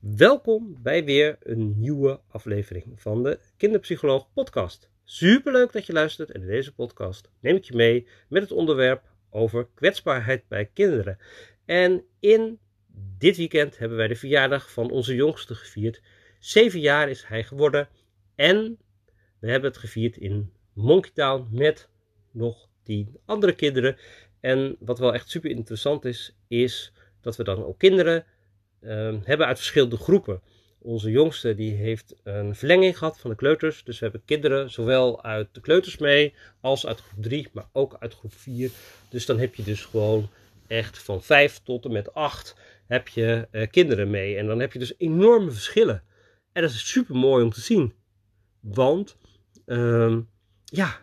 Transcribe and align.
Welkom 0.00 0.76
bij 0.82 1.04
weer 1.04 1.36
een 1.42 1.80
nieuwe 1.80 2.20
aflevering 2.28 3.00
van 3.00 3.22
de 3.22 3.38
Kinderpsycholoog 3.56 4.32
Podcast. 4.32 4.90
Superleuk 5.04 5.72
dat 5.72 5.86
je 5.86 5.92
luistert 5.92 6.30
en 6.30 6.40
in 6.40 6.46
deze 6.46 6.74
podcast 6.74 7.30
neem 7.40 7.56
ik 7.56 7.64
je 7.64 7.76
mee 7.76 8.06
met 8.28 8.42
het 8.42 8.52
onderwerp 8.52 9.02
over 9.30 9.68
kwetsbaarheid 9.74 10.48
bij 10.48 10.70
kinderen. 10.74 11.18
En 11.64 12.04
in 12.20 12.58
dit 13.18 13.36
weekend 13.36 13.78
hebben 13.78 13.98
wij 13.98 14.08
de 14.08 14.16
verjaardag 14.16 14.72
van 14.72 14.90
onze 14.90 15.14
jongste 15.14 15.54
gevierd. 15.54 16.02
Zeven 16.38 16.80
jaar 16.80 17.08
is 17.08 17.24
hij 17.24 17.44
geworden 17.44 17.88
en 18.34 18.78
we 19.38 19.50
hebben 19.50 19.70
het 19.70 19.80
gevierd 19.80 20.16
in 20.16 20.52
Monkey 20.72 21.10
Town 21.14 21.48
met 21.50 21.88
nog 22.30 22.68
tien 22.82 23.18
andere 23.24 23.54
kinderen. 23.54 23.96
En 24.40 24.76
wat 24.80 24.98
wel 24.98 25.14
echt 25.14 25.30
super 25.30 25.50
interessant 25.50 26.04
is, 26.04 26.36
is 26.48 26.92
dat 27.20 27.36
we 27.36 27.44
dan 27.44 27.64
ook 27.64 27.78
kinderen 27.78 28.24
hebben 29.24 29.46
uit 29.46 29.56
verschillende 29.56 29.96
groepen. 29.96 30.40
Onze 30.78 31.10
jongste 31.10 31.54
die 31.54 31.74
heeft 31.74 32.14
een 32.22 32.54
verlenging 32.54 32.98
gehad 32.98 33.20
van 33.20 33.30
de 33.30 33.36
kleuters. 33.36 33.84
Dus 33.84 33.98
we 33.98 34.04
hebben 34.04 34.24
kinderen 34.24 34.70
zowel 34.70 35.22
uit 35.22 35.48
de 35.52 35.60
kleuters 35.60 35.98
mee 35.98 36.34
als 36.60 36.86
uit 36.86 37.00
groep 37.00 37.22
3, 37.22 37.48
maar 37.52 37.68
ook 37.72 37.96
uit 37.98 38.14
groep 38.14 38.34
4. 38.34 38.70
Dus 39.08 39.26
dan 39.26 39.38
heb 39.38 39.54
je 39.54 39.62
dus 39.62 39.84
gewoon 39.84 40.28
echt 40.66 40.98
van 40.98 41.22
5 41.22 41.60
tot 41.64 41.84
en 41.84 41.92
met 41.92 42.14
8 42.14 42.56
heb 42.86 43.08
je 43.08 43.48
uh, 43.52 43.66
kinderen 43.70 44.10
mee. 44.10 44.36
En 44.36 44.46
dan 44.46 44.60
heb 44.60 44.72
je 44.72 44.78
dus 44.78 44.94
enorme 44.98 45.50
verschillen. 45.50 46.02
En 46.52 46.62
dat 46.62 46.70
is 46.70 46.90
super 46.90 47.16
mooi 47.16 47.44
om 47.44 47.50
te 47.50 47.60
zien. 47.60 47.92
Want 48.60 49.16
uh, 49.66 50.16
ja, 50.64 51.00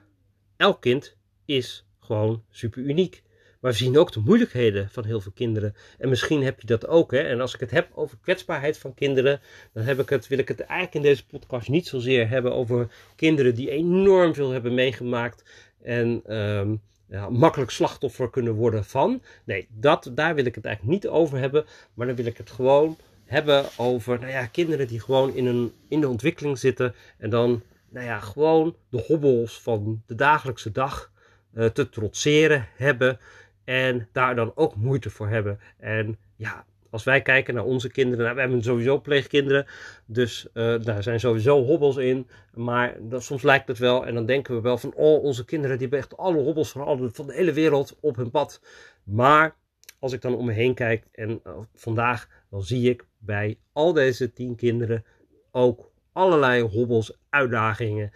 elk 0.58 0.81
kind 0.81 1.17
is 1.45 1.86
gewoon 2.00 2.44
super 2.50 2.81
uniek. 2.81 3.23
Maar 3.66 3.74
we 3.74 3.80
zien 3.80 3.98
ook 3.98 4.12
de 4.12 4.20
moeilijkheden 4.20 4.90
van 4.90 5.05
heel 5.05 5.22
veel 5.22 5.32
kinderen. 5.32 5.76
En 5.98 6.10
misschien 6.10 6.44
heb 6.44 6.60
je 6.62 6.68
dat 6.68 6.88
ook. 6.88 7.12
Hè? 7.12 7.20
En 7.20 7.42
als 7.42 7.54
ik 7.54 7.60
het 7.60 7.72
heb 7.72 7.90
over 7.94 8.18
kwetsbaarheid 8.22 8.78
van 8.78 8.94
kinderen, 8.94 9.40
dan 9.73 9.84
heb 9.84 10.00
ik 10.00 10.10
het, 10.10 10.28
wil 10.28 10.38
ik 10.38 10.48
het 10.48 10.60
eigenlijk 10.60 10.94
in 10.94 11.02
deze 11.02 11.26
podcast 11.26 11.70
niet 11.70 11.88
zozeer 11.88 12.30
hebben 12.30 12.54
over 12.54 12.88
kinderen 13.16 13.56
die 13.56 13.70
enorm 13.70 14.34
veel 14.34 14.52
hebben 14.52 14.73
meegemaakt. 14.73 15.44
En 15.81 16.36
um, 16.38 16.81
ja, 17.09 17.30
makkelijk 17.30 17.72
slachtoffer 17.72 18.30
kunnen 18.30 18.54
worden 18.54 18.86
van. 18.86 19.22
Nee, 19.45 19.67
dat, 19.72 20.11
daar 20.14 20.36
wil 20.36 20.45
ik 20.45 20.56
het 20.56 20.66
eigenlijk 20.66 20.95
niet 20.95 21.11
over 21.11 21.38
hebben. 21.38 21.66
Maar 21.94 22.08
dan 22.08 22.16
wil 22.16 22.26
ik 22.26 22.38
het 22.38 22.52
gewoon 22.52 22.98
hebben 23.26 23.66
over 23.78 24.20
nou 24.20 24.32
ja, 24.32 24.45
kinderen 24.45 24.88
die 24.88 25.00
gewoon 25.00 25.34
in, 25.34 25.45
een, 25.45 25.73
in 25.88 26.02
de 26.02 26.09
ontwikkeling 26.09 26.58
zitten. 26.58 26.95
En 27.17 27.30
dan 27.30 27.64
nou 27.89 28.06
ja, 28.06 28.20
gewoon 28.20 28.76
de 28.89 29.04
hobbels 29.08 29.61
van 29.61 30.04
de 30.06 30.16
dagelijkse 30.16 30.72
dag 30.72 31.11
uh, 31.56 31.66
te 31.66 31.89
trotseren 31.89 32.67
hebben. 32.76 33.20
En 33.66 34.08
daar 34.11 34.35
dan 34.35 34.52
ook 34.55 34.75
moeite 34.75 35.09
voor 35.09 35.27
hebben. 35.27 35.59
En 35.77 36.17
ja, 36.35 36.66
als 36.89 37.03
wij 37.03 37.21
kijken 37.21 37.53
naar 37.53 37.63
onze 37.63 37.89
kinderen, 37.89 38.23
nou, 38.23 38.35
we 38.35 38.41
hebben 38.41 38.63
sowieso 38.63 38.99
pleegkinderen, 38.99 39.66
dus 40.05 40.47
uh, 40.53 40.81
daar 40.83 41.03
zijn 41.03 41.19
sowieso 41.19 41.63
hobbels 41.63 41.97
in. 41.97 42.27
Maar 42.53 42.95
dat, 42.99 43.23
soms 43.23 43.41
lijkt 43.41 43.67
het 43.67 43.77
wel, 43.77 44.05
en 44.05 44.13
dan 44.13 44.25
denken 44.25 44.55
we 44.55 44.61
wel 44.61 44.77
van, 44.77 44.93
oh, 44.93 45.23
onze 45.23 45.45
kinderen 45.45 45.77
die 45.77 45.88
hebben 45.88 45.99
echt 45.99 46.17
alle 46.17 46.41
hobbels 46.41 46.71
van, 46.71 47.11
van 47.13 47.27
de 47.27 47.33
hele 47.33 47.53
wereld 47.53 47.97
op 47.99 48.16
hun 48.16 48.31
pad. 48.31 48.61
Maar 49.03 49.55
als 49.99 50.13
ik 50.13 50.21
dan 50.21 50.36
om 50.36 50.45
me 50.45 50.52
heen 50.52 50.73
kijk 50.73 51.05
en 51.11 51.41
uh, 51.47 51.58
vandaag, 51.73 52.30
dan 52.49 52.63
zie 52.63 52.89
ik 52.89 53.05
bij 53.17 53.58
al 53.71 53.93
deze 53.93 54.33
tien 54.33 54.55
kinderen 54.55 55.05
ook 55.52 55.91
allerlei 56.11 56.61
hobbels, 56.61 57.17
uitdagingen. 57.30 58.11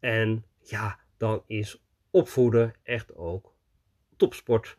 En 0.00 0.44
ja, 0.62 0.98
dan 1.16 1.42
is 1.46 1.82
opvoeden 2.10 2.74
echt 2.82 3.16
ook 3.16 3.52
topsport. 4.16 4.76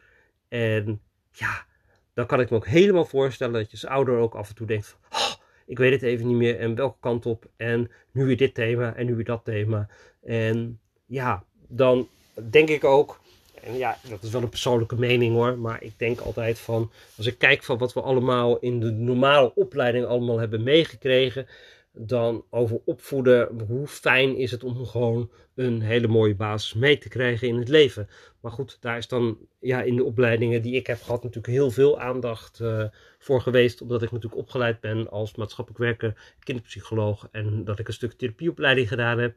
En 0.48 1.02
ja, 1.32 1.66
dan 2.14 2.26
kan 2.26 2.40
ik 2.40 2.50
me 2.50 2.56
ook 2.56 2.68
helemaal 2.68 3.06
voorstellen 3.06 3.54
dat 3.54 3.66
je 3.66 3.72
als 3.72 3.86
ouder 3.86 4.18
ook 4.18 4.36
af 4.36 4.50
en 4.50 4.56
toe 4.56 4.68
denkt 4.68 4.88
van, 4.88 5.00
oh, 5.20 5.34
ik 5.66 5.78
weet 5.78 5.92
het 5.92 6.02
even 6.02 6.28
niet 6.28 6.38
meer 6.38 6.60
en 6.60 6.76
welke 6.76 7.00
kant 7.00 7.26
op 7.26 7.46
en 7.58 7.92
nu 8.12 8.26
weer 8.26 8.38
dit 8.38 8.54
thema 8.54 8.96
en 8.96 9.06
nu 9.06 9.16
weer 9.16 9.26
dat 9.26 9.46
thema. 9.46 9.88
En 10.22 10.80
ja, 11.06 11.44
dan 11.68 12.08
denk 12.50 12.70
ik 12.70 12.84
ook, 12.84 13.20
en 13.62 13.78
ja, 13.78 13.98
dat 14.10 14.24
is 14.24 14.30
wel 14.30 14.42
een 14.42 14.50
persoonlijke 14.50 14.96
mening 14.96 15.34
hoor, 15.34 15.58
maar 15.58 15.84
ik 15.84 16.00
denk 16.00 16.20
altijd 16.20 16.60
van, 16.60 16.92
als 17.18 17.26
ik 17.26 17.38
kijk 17.38 17.64
van 17.64 17.78
wat 17.78 17.94
we 17.94 18.02
allemaal 18.02 18.60
in 18.60 18.80
de 18.80 18.92
normale 18.92 19.56
opleiding 19.56 20.06
allemaal 20.06 20.40
hebben 20.40 20.64
meegekregen, 20.64 21.48
dan 21.98 22.46
over 22.50 22.80
opvoeden. 22.86 23.66
Hoe 23.68 23.88
fijn 23.88 24.38
is 24.38 24.52
het 24.52 24.64
om 24.64 24.86
gewoon 24.86 25.32
een 25.56 25.82
hele 25.82 26.08
mooie 26.08 26.36
basis 26.36 26.74
mee 26.74 26.98
te 26.98 27.10
krijgen 27.10 27.48
in 27.48 27.58
het 27.58 27.68
leven. 27.68 28.10
Maar 28.42 28.52
goed, 28.52 28.78
daar 28.82 28.98
is 28.98 29.08
dan 29.08 29.38
ja, 29.60 29.82
in 29.82 29.96
de 29.96 30.04
opleidingen 30.04 30.62
die 30.62 30.76
ik 30.76 30.88
heb 30.88 31.02
gehad 31.02 31.24
natuurlijk 31.24 31.54
heel 31.54 31.72
veel 31.72 32.00
aandacht 32.00 32.60
uh, 32.60 32.84
voor 33.20 33.42
geweest. 33.42 33.82
Omdat 33.82 34.02
ik 34.02 34.12
natuurlijk 34.12 34.42
opgeleid 34.42 34.80
ben 34.80 35.10
als 35.10 35.36
maatschappelijk 35.36 35.84
werker, 35.84 36.34
kinderpsycholoog. 36.40 37.28
En 37.32 37.64
dat 37.64 37.80
ik 37.80 37.88
een 37.88 37.94
stuk 37.94 38.14
therapieopleiding 38.14 38.88
gedaan 38.88 39.20
heb. 39.20 39.36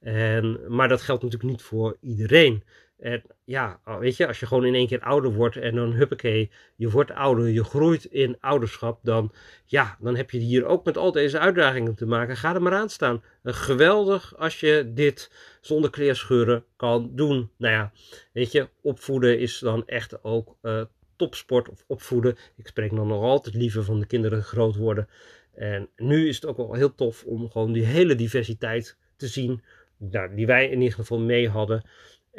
En, 0.00 0.60
maar 0.68 0.88
dat 0.88 1.02
geldt 1.02 1.22
natuurlijk 1.22 1.50
niet 1.50 1.62
voor 1.62 1.96
iedereen. 2.00 2.62
En 2.98 3.22
ja, 3.44 3.80
weet 3.84 4.16
je, 4.16 4.26
als 4.26 4.40
je 4.40 4.46
gewoon 4.46 4.64
in 4.64 4.74
één 4.74 4.86
keer 4.86 5.00
ouder 5.00 5.32
wordt 5.32 5.56
en 5.56 5.74
dan 5.74 5.92
huppakee, 5.92 6.50
je 6.76 6.90
wordt 6.90 7.10
ouder, 7.10 7.48
je 7.48 7.64
groeit 7.64 8.04
in 8.04 8.36
ouderschap, 8.40 9.00
dan 9.02 9.32
ja, 9.64 9.96
dan 10.00 10.16
heb 10.16 10.30
je 10.30 10.38
hier 10.38 10.64
ook 10.64 10.84
met 10.84 10.96
al 10.96 11.12
deze 11.12 11.38
uitdagingen 11.38 11.94
te 11.94 12.06
maken. 12.06 12.36
Ga 12.36 12.54
er 12.54 12.62
maar 12.62 12.74
aan 12.74 12.88
staan. 12.88 13.22
Geweldig 13.44 14.36
als 14.36 14.60
je 14.60 14.90
dit 14.94 15.30
zonder 15.60 15.90
kleerscheuren 15.90 16.64
kan 16.76 17.10
doen. 17.14 17.50
Nou 17.56 17.74
ja, 17.74 17.92
weet 18.32 18.52
je, 18.52 18.68
opvoeden 18.82 19.38
is 19.38 19.58
dan 19.58 19.86
echt 19.86 20.24
ook 20.24 20.56
uh, 20.62 20.82
topsport 21.16 21.68
of 21.68 21.84
opvoeden. 21.86 22.36
Ik 22.56 22.66
spreek 22.66 22.94
dan 22.94 23.06
nog 23.06 23.22
altijd 23.22 23.54
liever 23.54 23.84
van 23.84 24.00
de 24.00 24.06
kinderen 24.06 24.42
groot 24.42 24.76
worden. 24.76 25.08
En 25.54 25.88
nu 25.96 26.28
is 26.28 26.34
het 26.34 26.46
ook 26.46 26.56
wel 26.56 26.74
heel 26.74 26.94
tof 26.94 27.24
om 27.24 27.50
gewoon 27.50 27.72
die 27.72 27.84
hele 27.84 28.14
diversiteit 28.14 28.96
te 29.16 29.26
zien. 29.26 29.62
Nou, 29.96 30.34
die 30.34 30.46
wij 30.46 30.68
in 30.68 30.80
ieder 30.80 30.94
geval 30.94 31.18
mee 31.18 31.48
hadden. 31.48 31.82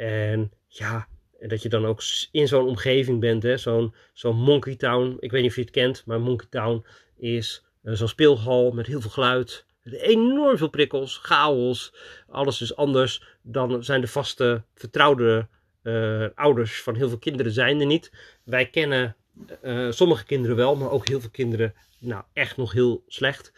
En 0.00 0.52
ja, 0.66 1.08
dat 1.40 1.62
je 1.62 1.68
dan 1.68 1.86
ook 1.86 2.02
in 2.30 2.48
zo'n 2.48 2.66
omgeving 2.66 3.20
bent, 3.20 3.60
zo'n 3.60 3.94
zo'n 4.12 4.36
Monkey 4.36 4.76
Town. 4.76 5.16
Ik 5.18 5.30
weet 5.30 5.40
niet 5.40 5.50
of 5.50 5.56
je 5.56 5.62
het 5.62 5.70
kent, 5.70 6.02
maar 6.06 6.20
Monkey 6.20 6.46
Town 6.50 6.84
is 7.16 7.64
uh, 7.82 7.94
zo'n 7.94 8.08
speelhal 8.08 8.70
met 8.70 8.86
heel 8.86 9.00
veel 9.00 9.10
geluid. 9.10 9.64
Enorm 9.84 10.56
veel 10.56 10.68
prikkels, 10.68 11.16
chaos. 11.16 11.94
Alles 12.28 12.60
is 12.60 12.76
anders. 12.76 13.24
Dan 13.42 13.84
zijn 13.84 14.00
de 14.00 14.06
vaste, 14.06 14.62
vertrouwde 14.74 15.48
uh, 15.82 16.26
ouders 16.34 16.82
van 16.82 16.94
heel 16.94 17.08
veel 17.08 17.18
kinderen 17.18 17.52
zijn 17.52 17.80
er 17.80 17.86
niet. 17.86 18.12
Wij 18.44 18.66
kennen 18.66 19.16
uh, 19.62 19.90
sommige 19.90 20.24
kinderen 20.24 20.56
wel, 20.56 20.76
maar 20.76 20.90
ook 20.90 21.08
heel 21.08 21.20
veel 21.20 21.30
kinderen 21.30 21.74
nou 21.98 22.22
echt 22.32 22.56
nog 22.56 22.72
heel 22.72 23.04
slecht. 23.06 23.52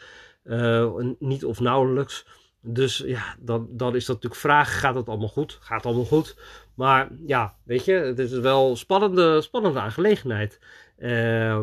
niet 1.18 1.44
of 1.44 1.60
nauwelijks. 1.60 2.24
Dus 2.64 2.98
ja, 2.98 3.36
dan, 3.38 3.68
dan 3.70 3.94
is 3.94 4.04
dat 4.04 4.14
natuurlijk 4.14 4.40
vraag, 4.40 4.80
gaat 4.80 4.94
het 4.94 5.08
allemaal 5.08 5.28
goed? 5.28 5.58
Gaat 5.60 5.86
allemaal 5.86 6.04
goed? 6.04 6.36
Maar 6.74 7.08
ja, 7.26 7.56
weet 7.62 7.84
je, 7.84 7.92
het 7.92 8.18
is 8.18 8.32
wel 8.32 8.70
een 8.70 8.76
spannende, 8.76 9.40
spannende 9.40 9.80
aangelegenheid. 9.80 10.60
Uh, 10.98 11.60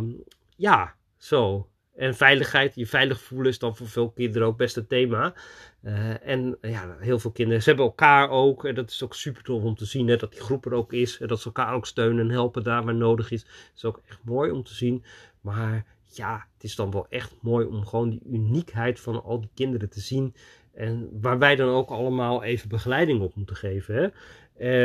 ja, 0.55 0.95
zo. 1.17 1.69
En 1.95 2.15
veiligheid, 2.15 2.75
je 2.75 2.85
veilig 2.87 3.21
voelen 3.21 3.47
is 3.47 3.59
dan 3.59 3.75
voor 3.75 3.87
veel 3.87 4.11
kinderen 4.11 4.47
ook 4.47 4.57
best 4.57 4.77
een 4.77 4.87
thema. 4.87 5.33
Uh, 5.83 6.27
en 6.27 6.57
ja, 6.61 6.95
heel 6.99 7.19
veel 7.19 7.31
kinderen, 7.31 7.63
ze 7.63 7.69
hebben 7.69 7.85
elkaar 7.87 8.29
ook. 8.29 8.65
En 8.65 8.75
dat 8.75 8.89
is 8.89 9.03
ook 9.03 9.15
super 9.15 9.43
tof 9.43 9.63
om 9.63 9.75
te 9.75 9.85
zien, 9.85 10.07
hè, 10.07 10.15
dat 10.15 10.31
die 10.31 10.41
groep 10.41 10.65
er 10.65 10.73
ook 10.73 10.93
is. 10.93 11.19
En 11.19 11.27
dat 11.27 11.39
ze 11.39 11.45
elkaar 11.45 11.73
ook 11.73 11.85
steunen 11.85 12.25
en 12.25 12.31
helpen 12.31 12.63
daar 12.63 12.83
waar 12.83 12.95
nodig 12.95 13.31
is. 13.31 13.43
Dat 13.43 13.53
is 13.75 13.85
ook 13.85 14.01
echt 14.07 14.19
mooi 14.23 14.51
om 14.51 14.63
te 14.63 14.73
zien. 14.73 15.03
Maar 15.41 15.85
ja, 16.03 16.47
het 16.53 16.63
is 16.63 16.75
dan 16.75 16.91
wel 16.91 17.05
echt 17.09 17.35
mooi 17.41 17.65
om 17.65 17.85
gewoon 17.85 18.09
die 18.09 18.23
uniekheid 18.29 18.99
van 18.99 19.23
al 19.23 19.39
die 19.39 19.51
kinderen 19.53 19.89
te 19.89 19.99
zien. 19.99 20.35
En 20.79 21.09
waar 21.21 21.39
wij 21.39 21.55
dan 21.55 21.69
ook 21.69 21.89
allemaal 21.89 22.43
even 22.43 22.69
begeleiding 22.69 23.21
op 23.21 23.35
moeten 23.35 23.55
geven. 23.55 23.95
Hè? 23.95 24.07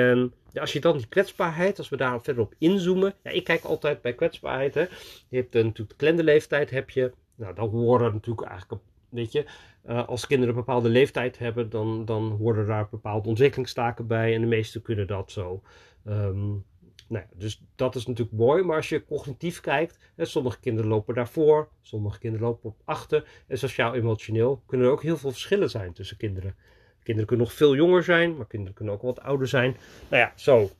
En 0.09 0.33
ja, 0.53 0.61
als 0.61 0.73
je 0.73 0.81
dan 0.81 0.97
die 0.97 1.07
kwetsbaarheid, 1.07 1.79
als 1.79 1.89
we 1.89 1.97
daar 1.97 2.23
verder 2.23 2.43
op 2.43 2.55
inzoomen. 2.59 3.15
Ja, 3.23 3.31
ik 3.31 3.45
kijk 3.45 3.65
altijd 3.65 4.03
bij 4.03 4.15
kwetsbaarheid. 4.15 4.75
Hè? 4.75 4.81
Je 5.29 5.37
hebt 5.37 5.55
uh, 5.55 5.63
natuurlijk 5.63 5.91
de 5.91 5.97
kalenderleeftijd, 5.97 6.71
heb 6.71 6.91
je. 6.91 7.13
Nou, 7.35 7.55
dan 7.55 7.69
horen 7.69 8.13
natuurlijk 8.13 8.49
eigenlijk, 8.49 8.83
weet 9.09 9.33
je, 9.33 9.45
uh, 9.89 10.09
als 10.09 10.27
kinderen 10.27 10.55
een 10.55 10.61
bepaalde 10.61 10.89
leeftijd 10.89 11.39
hebben, 11.39 11.71
dan, 11.71 12.05
dan 12.05 12.31
horen 12.31 12.67
daar 12.67 12.89
bepaalde 12.91 13.29
ontwikkelingstaken 13.29 14.07
bij. 14.07 14.35
En 14.35 14.41
de 14.41 14.47
meesten 14.47 14.83
kunnen 14.83 15.07
dat 15.07 15.31
zo. 15.31 15.63
Um, 16.07 16.65
nou 17.07 17.25
ja, 17.31 17.37
dus 17.39 17.63
dat 17.75 17.95
is 17.95 18.07
natuurlijk 18.07 18.37
mooi, 18.37 18.63
maar 18.63 18.77
als 18.77 18.89
je 18.89 19.05
cognitief 19.05 19.61
kijkt, 19.61 19.99
hè, 20.15 20.25
sommige 20.25 20.61
kinderen 20.61 20.91
lopen 20.91 21.15
daarvoor, 21.15 21.69
sommige 21.83 22.19
kinderen 22.19 22.47
lopen 22.47 22.71
op 22.71 22.77
achter. 22.85 23.25
En 23.47 23.59
sociaal-emotioneel 23.59 24.63
kunnen 24.67 24.87
er 24.87 24.93
ook 24.93 25.03
heel 25.03 25.17
veel 25.17 25.31
verschillen 25.31 25.71
zijn 25.71 25.93
tussen 25.93 26.17
kinderen. 26.17 26.57
Kinderen 27.03 27.29
kunnen 27.29 27.47
nog 27.47 27.55
veel 27.55 27.75
jonger 27.75 28.03
zijn, 28.05 28.37
maar 28.37 28.47
kinderen 28.47 28.75
kunnen 28.75 28.95
ook 28.95 29.03
wat 29.03 29.21
ouder 29.21 29.49
zijn. 29.49 29.77
Nou 30.09 30.23
ja, 30.23 30.33
zo. 30.37 30.71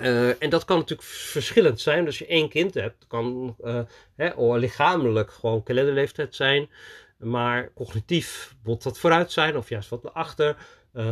Uh, 0.00 0.42
en 0.42 0.50
dat 0.50 0.64
kan 0.64 0.78
natuurlijk 0.78 1.08
verschillend 1.08 1.80
zijn. 1.80 2.04
Dus 2.04 2.06
als 2.06 2.28
je 2.28 2.34
één 2.34 2.48
kind 2.48 2.74
hebt, 2.74 3.06
kan 3.06 3.56
uh, 3.64 3.80
hè, 4.14 4.56
lichamelijk 4.58 5.30
gewoon 5.32 5.62
kalenderleeftijd 5.62 6.34
zijn. 6.34 6.68
Maar 7.16 7.72
cognitief 7.74 8.54
moet 8.64 8.82
dat 8.82 8.98
vooruit 8.98 9.32
zijn, 9.32 9.56
of 9.56 9.68
juist 9.68 9.88
wat 9.88 10.02
naar 10.02 10.12
achter. 10.12 10.56
Uh, 10.94 11.04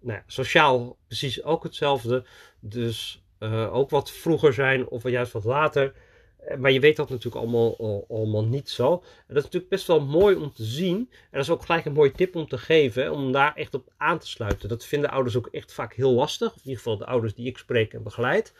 nou 0.00 0.18
ja, 0.18 0.22
sociaal 0.26 0.96
precies 1.06 1.42
ook 1.42 1.62
hetzelfde. 1.62 2.24
Dus 2.60 3.21
uh, 3.42 3.74
ook 3.74 3.90
wat 3.90 4.10
vroeger 4.10 4.52
zijn 4.52 4.88
of 4.88 5.08
juist 5.08 5.32
wat 5.32 5.44
later. 5.44 5.92
Eh, 6.36 6.56
maar 6.56 6.70
je 6.70 6.80
weet 6.80 6.96
dat 6.96 7.08
natuurlijk 7.08 7.36
allemaal, 7.36 8.04
allemaal 8.08 8.44
niet 8.44 8.70
zo. 8.70 8.92
En 8.92 9.34
dat 9.34 9.36
is 9.36 9.42
natuurlijk 9.42 9.70
best 9.70 9.86
wel 9.86 10.00
mooi 10.00 10.36
om 10.36 10.52
te 10.52 10.64
zien. 10.64 10.96
En 10.96 11.28
dat 11.30 11.40
is 11.40 11.50
ook 11.50 11.64
gelijk 11.64 11.84
een 11.84 11.92
mooie 11.92 12.12
tip 12.12 12.36
om 12.36 12.48
te 12.48 12.58
geven, 12.58 13.12
om 13.12 13.32
daar 13.32 13.54
echt 13.54 13.74
op 13.74 13.92
aan 13.96 14.18
te 14.18 14.28
sluiten. 14.28 14.68
Dat 14.68 14.84
vinden 14.84 15.10
ouders 15.10 15.36
ook 15.36 15.46
echt 15.46 15.72
vaak 15.72 15.94
heel 15.94 16.12
lastig. 16.12 16.52
In 16.52 16.60
ieder 16.62 16.76
geval 16.76 16.96
de 16.98 17.06
ouders 17.06 17.34
die 17.34 17.46
ik 17.46 17.58
spreek 17.58 17.92
en 17.92 18.02
begeleid. 18.02 18.54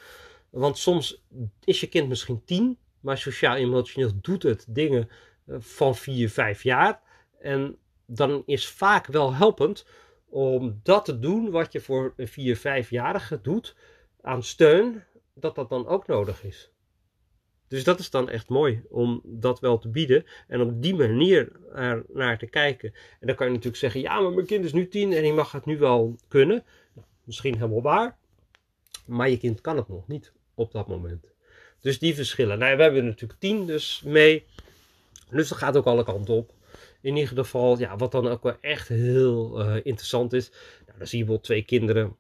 Want 0.51 0.79
soms 0.79 1.23
is 1.65 1.81
je 1.81 1.89
kind 1.89 2.09
misschien 2.09 2.43
tien, 2.45 2.79
maar 3.01 3.19
sociaal-emotioneel 3.19 4.11
doet 4.21 4.43
het 4.43 4.67
dingen 4.69 5.09
eh, 5.47 5.57
van 5.59 5.97
vier, 5.97 6.31
vijf 6.31 6.63
jaar. 6.63 7.01
En 7.41 7.77
dan 8.07 8.43
is 8.47 8.69
vaak 8.69 9.07
wel 9.07 9.35
helpend 9.35 9.87
om 10.29 10.81
dat 10.83 11.05
te 11.05 11.19
doen 11.19 11.51
wat 11.51 11.73
je 11.73 11.81
voor 11.81 12.13
een 12.17 12.29
vier, 12.29 12.57
vijfjarige 12.57 13.41
doet 13.41 13.77
aan 14.23 14.43
steun, 14.43 15.03
dat 15.35 15.55
dat 15.55 15.69
dan 15.69 15.87
ook 15.87 16.07
nodig 16.07 16.45
is. 16.45 16.71
Dus 17.69 17.85
dat 17.85 17.99
is 17.99 18.11
dan 18.11 18.29
echt 18.29 18.49
mooi 18.49 18.83
om 18.89 19.21
dat 19.25 19.61
wel 19.61 19.79
te 19.79 19.89
bieden 19.89 20.25
en 20.49 20.61
op 20.61 20.83
die 20.83 20.95
manier 20.95 21.53
er 21.75 22.05
naar 22.09 22.39
te 22.39 22.47
kijken. 22.47 22.93
En 23.21 23.27
dan 23.27 23.37
kan 23.37 23.47
je 23.47 23.53
natuurlijk 23.53 23.81
zeggen: 23.81 24.01
ja, 24.01 24.21
maar 24.21 24.33
mijn 24.33 24.47
kind 24.47 24.65
is 24.65 24.73
nu 24.73 24.89
tien 24.89 25.13
en 25.13 25.23
die 25.23 25.33
mag 25.33 25.53
het 25.53 25.65
nu 25.65 25.79
wel 25.79 26.17
kunnen. 26.29 26.65
Misschien 27.25 27.55
helemaal 27.55 27.83
waar, 27.83 28.17
maar 29.07 29.31
je 29.31 29.37
kind 29.37 29.61
kan 29.61 29.77
het 29.77 29.89
nog 29.89 30.09
niet 30.09 30.33
op 30.55 30.73
dat 30.73 30.89
moment. 30.89 31.33
Dus 31.81 31.99
die 31.99 32.15
verschillen. 32.15 32.59
Nou, 32.59 32.77
we 32.77 32.83
hebben 32.83 33.05
natuurlijk 33.05 33.41
tien 33.41 33.67
dus 33.67 34.03
mee. 34.05 34.45
Dus 35.31 35.49
dat 35.49 35.59
gaat 35.59 35.77
ook 35.77 35.87
alle 35.87 36.05
kanten 36.05 36.35
op. 36.35 36.53
In 37.01 37.17
ieder 37.17 37.37
geval, 37.37 37.79
ja, 37.79 37.97
wat 37.97 38.13
dan 38.13 38.29
ook 38.29 38.43
wel 38.43 38.57
echt 38.61 38.89
heel 38.89 39.61
uh, 39.61 39.77
interessant 39.83 40.33
is. 40.33 40.51
Nou, 40.87 40.99
dan 40.99 41.07
zie 41.07 41.19
je 41.19 41.25
bijvoorbeeld 41.25 41.43
twee 41.43 41.63
kinderen 41.63 42.17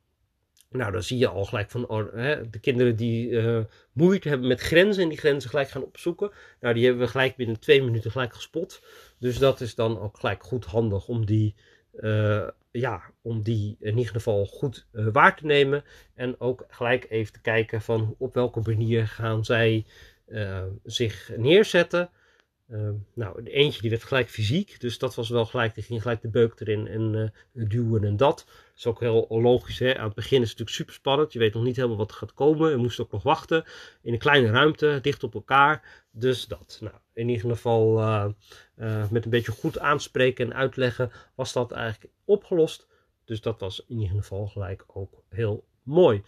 nou, 0.73 0.93
dan 0.93 1.03
zie 1.03 1.19
je 1.19 1.29
al 1.29 1.45
gelijk 1.45 1.71
van 1.71 1.89
oh, 1.89 2.15
hè, 2.15 2.51
de 2.51 2.59
kinderen 2.59 2.97
die 2.97 3.29
uh, 3.29 3.61
moeite 3.93 4.29
hebben 4.29 4.49
met 4.49 4.61
grenzen 4.61 5.03
en 5.03 5.09
die 5.09 5.19
grenzen 5.19 5.51
gelijk 5.51 5.71
gaan 5.71 5.85
opzoeken. 5.85 6.31
Nou, 6.61 6.75
die 6.75 6.85
hebben 6.85 7.03
we 7.03 7.11
gelijk 7.11 7.37
binnen 7.37 7.61
twee 7.61 7.83
minuten 7.83 8.11
gelijk 8.11 8.35
gespot. 8.35 8.83
Dus 9.19 9.39
dat 9.39 9.61
is 9.61 9.75
dan 9.75 10.01
ook 10.01 10.19
gelijk 10.19 10.43
goed 10.43 10.65
handig 10.65 11.09
om 11.09 11.27
die, 11.27 11.55
uh, 11.95 12.49
ja, 12.71 13.03
om 13.23 13.43
die 13.43 13.77
in 13.81 13.97
ieder 13.99 14.13
geval 14.13 14.47
goed 14.47 14.87
uh, 14.93 15.07
waar 15.13 15.37
te 15.37 15.47
nemen. 15.47 15.85
En 16.15 16.41
ook 16.41 16.65
gelijk 16.69 17.07
even 17.09 17.33
te 17.33 17.41
kijken 17.41 17.81
van 17.81 18.15
op 18.19 18.35
welke 18.35 18.61
manier 18.65 19.07
gaan 19.07 19.45
zij 19.45 19.87
zich 20.85 21.31
neerzetten. 21.37 22.11
Uh, 22.73 22.89
nou, 23.15 23.43
eentje 23.43 23.81
die 23.81 23.91
werd 23.91 24.05
gelijk 24.05 24.31
fysiek, 24.31 24.81
dus 24.81 24.99
dat 24.99 25.15
was 25.15 25.29
wel 25.29 25.47
gelijk, 25.47 25.75
die 25.75 25.85
ging 25.85 26.03
gelijk 26.03 26.21
de 26.21 26.29
beuk 26.29 26.61
erin 26.61 26.87
en 26.87 27.33
uh, 27.53 27.67
duwen 27.69 28.05
en 28.05 28.17
dat. 28.17 28.37
Dat 28.37 28.47
is 28.77 28.87
ook 28.87 29.01
heel 29.01 29.27
logisch, 29.29 29.79
hè? 29.79 29.99
aan 29.99 30.05
het 30.05 30.15
begin 30.15 30.43
is 30.43 30.51
het 30.51 30.59
natuurlijk 30.59 30.77
super 30.77 30.95
spannend, 30.95 31.33
je 31.33 31.39
weet 31.39 31.55
nog 31.55 31.63
niet 31.63 31.77
helemaal 31.77 31.97
wat 31.97 32.11
er 32.11 32.17
gaat 32.17 32.35
komen, 32.35 32.71
je 32.71 32.77
moest 32.77 33.01
ook 33.01 33.13
nog 33.13 33.23
wachten 33.23 33.65
in 34.03 34.13
een 34.13 34.19
kleine 34.19 34.51
ruimte, 34.51 34.99
dicht 35.03 35.23
op 35.23 35.35
elkaar, 35.35 36.05
dus 36.11 36.47
dat. 36.47 36.79
Nou, 36.81 36.95
in 37.13 37.29
ieder 37.29 37.51
geval 37.51 37.99
uh, 37.99 39.11
met 39.11 39.25
een 39.25 39.31
beetje 39.31 39.53
goed 39.53 39.79
aanspreken 39.79 40.45
en 40.45 40.57
uitleggen 40.57 41.11
was 41.35 41.53
dat 41.53 41.73
eigenlijk 41.73 42.13
opgelost, 42.25 42.87
dus 43.25 43.41
dat 43.41 43.61
was 43.61 43.85
in 43.89 44.01
ieder 44.01 44.17
geval 44.17 44.47
gelijk 44.47 44.85
ook 44.87 45.23
heel 45.29 45.65
mooi. 45.83 46.23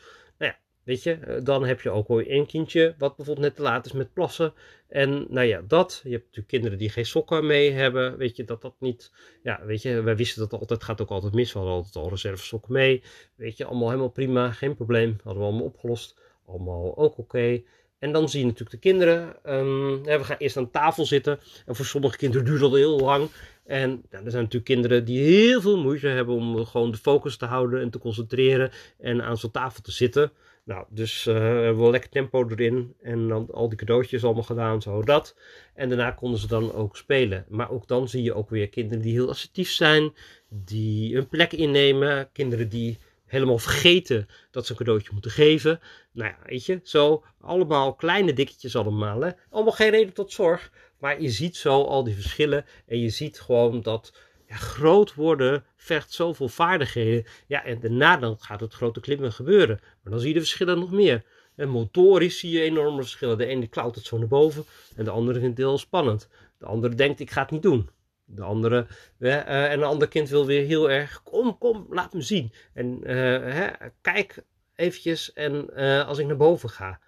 Weet 0.85 1.03
je, 1.03 1.13
eh, 1.13 1.45
dan 1.45 1.65
heb 1.65 1.81
je 1.81 1.91
ook 1.91 2.09
wel 2.09 2.21
één 2.21 2.47
kindje 2.47 2.95
wat 2.99 3.17
bijvoorbeeld 3.17 3.47
net 3.47 3.57
te 3.57 3.63
laat 3.63 3.87
is 3.87 3.93
met 3.93 4.13
plassen. 4.13 4.53
En 4.89 5.27
nou 5.29 5.47
ja, 5.47 5.63
dat. 5.67 6.01
Je 6.05 6.11
hebt 6.11 6.25
natuurlijk 6.25 6.49
kinderen 6.49 6.79
die 6.79 6.91
geen 6.91 7.07
sokken 7.07 7.47
mee 7.47 7.71
hebben. 7.71 8.17
Weet 8.17 8.37
je, 8.37 8.45
dat 8.45 8.63
dat 8.63 8.75
niet. 8.79 9.13
Ja, 9.43 9.61
weet 9.65 9.83
je, 9.83 10.03
wij 10.03 10.17
wisten 10.17 10.49
dat 10.49 10.61
altijd. 10.61 10.85
gaat 10.85 11.01
ook 11.01 11.11
altijd 11.11 11.35
mis. 11.35 11.53
We 11.53 11.59
hadden 11.59 11.77
altijd 11.77 11.97
al 11.97 12.11
reservesokken 12.11 12.73
mee. 12.73 13.03
Weet 13.35 13.57
je, 13.57 13.65
allemaal 13.65 13.89
helemaal 13.89 14.11
prima. 14.11 14.51
Geen 14.51 14.75
probleem. 14.75 15.17
Hadden 15.23 15.43
we 15.43 15.49
allemaal 15.49 15.67
opgelost. 15.67 16.19
Allemaal 16.47 16.97
ook 16.97 17.19
oké. 17.19 17.63
En 17.99 18.13
dan 18.13 18.29
zie 18.29 18.41
je 18.41 18.47
natuurlijk 18.47 18.71
de 18.71 18.89
kinderen. 18.89 19.37
Um, 19.47 20.03
we 20.03 20.25
gaan 20.25 20.37
eerst 20.37 20.57
aan 20.57 20.71
tafel 20.71 21.07
zitten. 21.07 21.41
En 21.67 21.77
voor 21.77 21.85
sommige 21.85 22.17
kinderen 22.17 22.47
duurt 22.47 22.61
dat 22.61 22.73
heel 22.73 22.99
lang. 22.99 23.31
En 23.65 23.89
nou, 24.11 24.25
er 24.25 24.31
zijn 24.31 24.43
natuurlijk 24.43 24.65
kinderen 24.65 25.05
die 25.05 25.21
heel 25.21 25.61
veel 25.61 25.79
moeite 25.79 26.07
hebben 26.07 26.35
om 26.35 26.65
gewoon 26.65 26.91
de 26.91 26.97
focus 26.97 27.37
te 27.37 27.45
houden 27.45 27.81
en 27.81 27.91
te 27.91 27.99
concentreren 27.99 28.71
en 28.99 29.23
aan 29.23 29.37
zo'n 29.37 29.51
tafel 29.51 29.83
te 29.83 29.93
zitten. 29.93 30.33
Nou, 30.65 30.87
dus 30.89 31.27
uh, 31.27 31.35
hebben 31.35 31.85
we 31.85 31.91
lekker 31.91 32.11
tempo 32.11 32.49
erin. 32.49 32.95
En 33.03 33.29
dan 33.29 33.49
al 33.53 33.69
die 33.69 33.79
cadeautjes 33.79 34.25
allemaal 34.25 34.43
gedaan, 34.43 34.83
zo 34.83 35.03
dat. 35.03 35.37
En 35.75 35.89
daarna 35.89 36.11
konden 36.11 36.41
ze 36.41 36.47
dan 36.47 36.73
ook 36.73 36.97
spelen. 36.97 37.45
Maar 37.49 37.71
ook 37.71 37.89
dan 37.89 38.09
zie 38.09 38.23
je 38.23 38.35
ook 38.35 38.51
weer 38.51 38.69
kinderen 38.69 39.03
die 39.03 39.13
heel 39.13 39.29
assertief 39.29 39.71
zijn. 39.71 40.15
Die 40.49 41.17
een 41.17 41.29
plek 41.29 41.53
innemen. 41.53 42.33
Kinderen 42.33 42.69
die 42.69 42.99
helemaal 43.25 43.59
vergeten 43.59 44.29
dat 44.51 44.67
ze 44.67 44.73
een 44.73 44.79
cadeautje 44.79 45.11
moeten 45.13 45.31
geven. 45.31 45.81
Nou 46.13 46.31
ja, 46.31 46.39
weet 46.47 46.67
je, 46.67 46.81
zo 46.83 47.25
allemaal 47.41 47.95
kleine 47.95 48.33
dikketjes 48.33 48.77
allemaal. 48.77 49.21
Hè? 49.21 49.31
Allemaal 49.51 49.73
geen 49.73 49.91
reden 49.91 50.15
tot 50.15 50.33
zorg. 50.33 50.73
Maar 50.99 51.23
je 51.23 51.31
ziet 51.31 51.57
zo 51.57 51.83
al 51.83 52.05
die 52.05 52.15
verschillen. 52.15 52.65
En 52.87 52.99
je 52.99 53.11
ziet 53.11 53.41
gewoon 53.41 53.83
dat 53.83 54.13
groot 54.55 55.15
worden 55.15 55.65
vergt 55.77 56.13
zoveel 56.13 56.49
vaardigheden. 56.49 57.25
Ja, 57.47 57.65
en 57.65 57.81
daarna 57.81 58.17
dan 58.17 58.37
gaat 58.39 58.61
het 58.61 58.75
grote 58.75 59.01
klimmen 59.01 59.33
gebeuren. 59.33 59.81
Maar 60.03 60.13
dan 60.13 60.21
zie 60.21 60.29
je 60.29 60.35
de 60.35 60.41
verschillen 60.41 60.79
nog 60.79 60.91
meer. 60.91 61.25
En 61.55 61.69
motorisch 61.69 62.39
zie 62.39 62.51
je 62.51 62.61
enorme 62.61 63.01
verschillen. 63.01 63.39
De 63.39 63.47
ene 63.47 63.67
klauwt 63.67 63.95
het 63.95 64.05
zo 64.05 64.19
naar 64.19 64.29
boven 64.29 64.65
en 64.97 65.05
de 65.05 65.11
andere 65.11 65.41
vindt 65.41 65.59
het 65.59 65.67
heel 65.67 65.79
spannend. 65.79 66.29
De 66.59 66.67
andere 66.67 66.95
denkt, 66.95 67.21
ik 67.21 67.31
ga 67.31 67.43
het 67.43 67.51
niet 67.51 67.63
doen. 67.63 67.89
De 68.25 68.43
andere, 68.43 68.87
uh, 69.19 69.73
en 69.73 69.79
een 69.79 69.85
ander 69.85 70.09
kind 70.09 70.29
wil 70.29 70.47
weer 70.47 70.67
heel 70.67 70.91
erg, 70.91 71.23
kom, 71.23 71.59
kom, 71.59 71.87
laat 71.91 72.13
me 72.13 72.21
zien. 72.21 72.53
En 72.73 73.01
uh, 73.03 73.15
hè, 73.53 73.67
kijk 74.01 74.45
eventjes 74.75 75.33
en 75.33 75.71
uh, 75.77 76.09
als 76.09 76.19
ik 76.19 76.27
naar 76.27 76.37
boven 76.37 76.71
ga. 76.71 77.01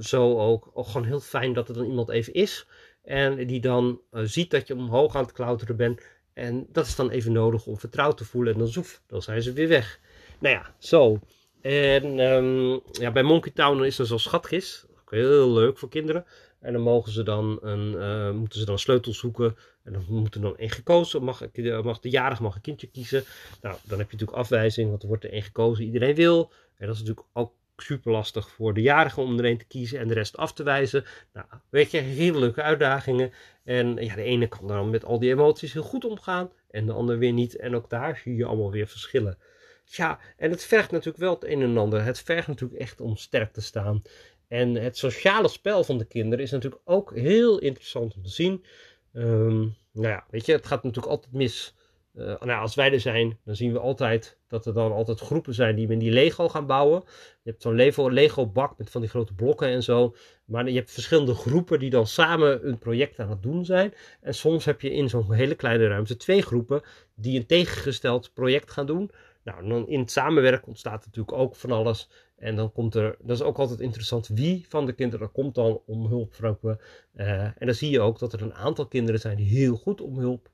zo 0.00 0.38
ook, 0.38 0.70
ook 0.72 0.86
gewoon 0.86 1.06
heel 1.06 1.20
fijn 1.20 1.52
dat 1.52 1.68
er 1.68 1.74
dan 1.74 1.84
iemand 1.84 2.08
even 2.08 2.32
is. 2.32 2.66
En 3.02 3.46
die 3.46 3.60
dan 3.60 4.00
ziet 4.10 4.50
dat 4.50 4.66
je 4.66 4.74
omhoog 4.74 5.16
aan 5.16 5.22
het 5.22 5.32
klauteren 5.32 5.76
bent. 5.76 6.02
En 6.40 6.66
dat 6.72 6.86
is 6.86 6.96
dan 6.96 7.10
even 7.10 7.32
nodig 7.32 7.66
om 7.66 7.78
vertrouwd 7.78 8.16
te 8.16 8.24
voelen. 8.24 8.52
En 8.52 8.58
dan 8.58 8.68
zoef, 8.68 9.02
dan 9.06 9.22
zijn 9.22 9.42
ze 9.42 9.52
weer 9.52 9.68
weg. 9.68 10.00
Nou 10.38 10.54
ja, 10.54 10.74
zo. 10.78 11.18
En 11.60 12.18
um, 12.18 12.80
ja, 12.92 13.10
bij 13.12 13.22
Monkey 13.22 13.52
Town 13.52 13.82
is 13.82 13.98
er 13.98 14.06
zo'n 14.06 14.18
schatkist. 14.18 14.86
Ook 15.00 15.10
heel 15.10 15.52
leuk 15.52 15.78
voor 15.78 15.88
kinderen. 15.88 16.24
En 16.60 16.72
dan 16.72 16.82
mogen 16.82 17.12
ze 17.12 17.22
dan 17.22 17.58
een, 17.62 17.92
uh, 17.92 18.30
moeten 18.30 18.58
ze 18.58 18.64
dan 18.64 18.78
sleutels 18.78 19.18
zoeken. 19.18 19.56
En 19.82 19.92
dan 19.92 20.04
moet 20.08 20.34
er 20.34 20.40
dan 20.40 20.56
één 20.56 20.70
gekozen. 20.70 21.22
Mag, 21.22 21.40
mag 21.82 22.00
de 22.00 22.10
jarige 22.10 22.42
mag 22.42 22.54
een 22.54 22.60
kindje 22.60 22.86
kiezen. 22.86 23.24
Nou, 23.60 23.76
dan 23.84 23.98
heb 23.98 24.10
je 24.10 24.16
natuurlijk 24.16 24.38
afwijzing, 24.38 24.88
want 24.88 25.02
er 25.02 25.08
wordt 25.08 25.24
er 25.24 25.32
één 25.32 25.42
gekozen. 25.42 25.84
Iedereen 25.84 26.14
wil. 26.14 26.52
En 26.76 26.86
dat 26.86 26.94
is 26.94 27.00
natuurlijk 27.00 27.26
ook 27.32 27.52
super 27.82 28.12
lastig 28.12 28.50
voor 28.50 28.74
de 28.74 28.82
jarige 28.82 29.20
om 29.20 29.38
er 29.38 29.44
een 29.44 29.58
te 29.58 29.64
kiezen 29.64 29.98
en 29.98 30.08
de 30.08 30.14
rest 30.14 30.36
af 30.36 30.52
te 30.52 30.62
wijzen. 30.62 31.04
Nou, 31.32 31.46
weet 31.70 31.90
je, 31.90 31.98
hele 31.98 32.38
leuke 32.38 32.62
uitdagingen. 32.62 33.32
En 33.64 33.96
ja, 33.96 34.14
de 34.14 34.22
ene 34.22 34.48
kan 34.48 34.66
dan 34.66 34.90
met 34.90 35.04
al 35.04 35.18
die 35.18 35.30
emoties 35.30 35.72
heel 35.72 35.82
goed 35.82 36.04
omgaan 36.04 36.50
en 36.70 36.86
de 36.86 36.92
ander 36.92 37.18
weer 37.18 37.32
niet. 37.32 37.56
En 37.56 37.74
ook 37.74 37.90
daar 37.90 38.16
zie 38.16 38.36
je 38.36 38.44
allemaal 38.44 38.70
weer 38.70 38.86
verschillen. 38.86 39.38
Ja, 39.84 40.18
en 40.36 40.50
het 40.50 40.64
vergt 40.64 40.90
natuurlijk 40.90 41.18
wel 41.18 41.34
het 41.34 41.44
een 41.44 41.62
en 41.62 41.78
ander. 41.78 42.04
Het 42.04 42.20
vergt 42.20 42.48
natuurlijk 42.48 42.80
echt 42.80 43.00
om 43.00 43.16
sterk 43.16 43.52
te 43.52 43.60
staan. 43.60 44.02
En 44.48 44.74
het 44.74 44.98
sociale 44.98 45.48
spel 45.48 45.84
van 45.84 45.98
de 45.98 46.04
kinderen 46.04 46.44
is 46.44 46.50
natuurlijk 46.50 46.82
ook 46.84 47.14
heel 47.14 47.58
interessant 47.58 48.14
om 48.14 48.22
te 48.22 48.30
zien. 48.30 48.64
Um, 49.12 49.76
nou 49.92 50.08
ja, 50.08 50.24
weet 50.30 50.46
je, 50.46 50.52
het 50.52 50.66
gaat 50.66 50.82
natuurlijk 50.82 51.12
altijd 51.12 51.32
mis 51.32 51.74
uh, 52.20 52.40
nou, 52.40 52.60
als 52.60 52.74
wij 52.74 52.92
er 52.92 53.00
zijn, 53.00 53.38
dan 53.44 53.56
zien 53.56 53.72
we 53.72 53.78
altijd 53.78 54.38
dat 54.48 54.66
er 54.66 54.74
dan 54.74 54.92
altijd 54.92 55.20
groepen 55.20 55.54
zijn 55.54 55.76
die 55.76 55.88
met 55.88 56.00
die 56.00 56.10
Lego 56.10 56.48
gaan 56.48 56.66
bouwen. 56.66 57.02
Je 57.42 57.50
hebt 57.50 57.62
zo'n 57.62 57.74
Lego, 57.74 58.08
Lego 58.08 58.46
bak 58.46 58.78
met 58.78 58.90
van 58.90 59.00
die 59.00 59.10
grote 59.10 59.34
blokken 59.34 59.68
en 59.68 59.82
zo. 59.82 60.14
Maar 60.44 60.68
je 60.68 60.78
hebt 60.78 60.90
verschillende 60.90 61.34
groepen 61.34 61.78
die 61.78 61.90
dan 61.90 62.06
samen 62.06 62.68
een 62.68 62.78
project 62.78 63.18
aan 63.18 63.30
het 63.30 63.42
doen 63.42 63.64
zijn. 63.64 63.94
En 64.20 64.34
soms 64.34 64.64
heb 64.64 64.80
je 64.80 64.92
in 64.92 65.08
zo'n 65.08 65.32
hele 65.32 65.54
kleine 65.54 65.88
ruimte 65.88 66.16
twee 66.16 66.42
groepen 66.42 66.82
die 67.14 67.38
een 67.38 67.46
tegengesteld 67.46 68.30
project 68.34 68.70
gaan 68.70 68.86
doen. 68.86 69.10
Nou, 69.42 69.68
dan 69.68 69.88
in 69.88 70.00
het 70.00 70.10
samenwerken 70.10 70.68
ontstaat 70.68 71.04
natuurlijk 71.04 71.38
ook 71.38 71.56
van 71.56 71.70
alles. 71.70 72.08
En 72.36 72.56
dan 72.56 72.72
komt 72.72 72.94
er, 72.94 73.16
dat 73.20 73.36
is 73.36 73.42
ook 73.42 73.58
altijd 73.58 73.80
interessant, 73.80 74.28
wie 74.28 74.66
van 74.68 74.86
de 74.86 74.92
kinderen 74.92 75.32
komt 75.32 75.54
dan 75.54 75.80
om 75.86 76.06
hulp 76.06 76.34
vragen. 76.34 76.80
Uh, 77.14 77.42
en 77.42 77.66
dan 77.66 77.74
zie 77.74 77.90
je 77.90 78.00
ook 78.00 78.18
dat 78.18 78.32
er 78.32 78.42
een 78.42 78.54
aantal 78.54 78.86
kinderen 78.86 79.20
zijn 79.20 79.36
die 79.36 79.46
heel 79.46 79.76
goed 79.76 80.00
om 80.00 80.18
hulp 80.18 80.50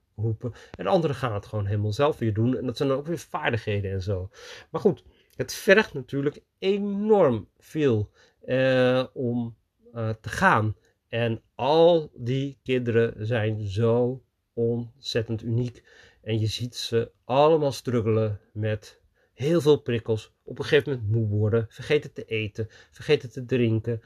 En 0.71 0.87
anderen 0.87 1.15
gaan 1.15 1.33
het 1.33 1.45
gewoon 1.45 1.65
helemaal 1.65 1.93
zelf 1.93 2.17
weer 2.17 2.33
doen. 2.33 2.57
En 2.57 2.65
dat 2.65 2.77
zijn 2.77 2.89
dan 2.89 2.97
ook 2.97 3.05
weer 3.07 3.17
vaardigheden 3.17 3.91
en 3.91 4.01
zo. 4.01 4.29
Maar 4.69 4.81
goed, 4.81 5.03
het 5.35 5.53
vergt 5.53 5.93
natuurlijk 5.93 6.41
enorm 6.59 7.47
veel 7.57 8.11
eh, 8.45 9.05
om 9.13 9.55
uh, 9.93 10.09
te 10.09 10.29
gaan. 10.29 10.75
En 11.09 11.41
al 11.55 12.11
die 12.15 12.59
kinderen 12.63 13.25
zijn 13.25 13.63
zo 13.63 14.23
ontzettend 14.53 15.43
uniek. 15.43 15.83
En 16.21 16.39
je 16.39 16.47
ziet 16.47 16.75
ze 16.75 17.11
allemaal 17.23 17.71
struggelen 17.71 18.39
met 18.53 19.01
heel 19.33 19.61
veel 19.61 19.81
prikkels. 19.81 20.33
Op 20.43 20.59
een 20.59 20.65
gegeven 20.65 20.91
moment 20.91 21.11
moe 21.11 21.27
worden, 21.27 21.65
vergeten 21.69 22.13
te 22.13 22.25
eten, 22.25 22.67
vergeten 22.91 23.31
te 23.31 23.45
drinken. 23.45 24.01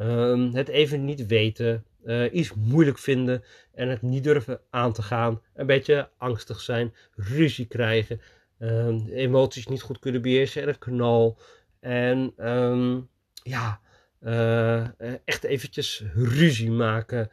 Um, 0.00 0.54
het 0.54 0.68
even 0.68 1.04
niet 1.04 1.26
weten, 1.26 1.84
uh, 2.04 2.32
iets 2.32 2.54
moeilijk 2.54 2.98
vinden 2.98 3.44
en 3.74 3.88
het 3.88 4.02
niet 4.02 4.24
durven 4.24 4.60
aan 4.70 4.92
te 4.92 5.02
gaan. 5.02 5.42
Een 5.54 5.66
beetje 5.66 6.08
angstig 6.16 6.60
zijn, 6.60 6.94
ruzie 7.14 7.66
krijgen, 7.66 8.20
um, 8.58 9.08
emoties 9.08 9.66
niet 9.66 9.82
goed 9.82 9.98
kunnen 9.98 10.22
beheersen 10.22 10.62
en 10.62 10.68
een 10.68 10.78
knal. 10.78 11.38
En 11.80 12.32
um, 12.38 13.08
ja, 13.42 13.80
Uh, 14.20 14.86
echt 15.24 15.44
eventjes 15.44 16.04
ruzie 16.14 16.70
maken. 16.70 17.30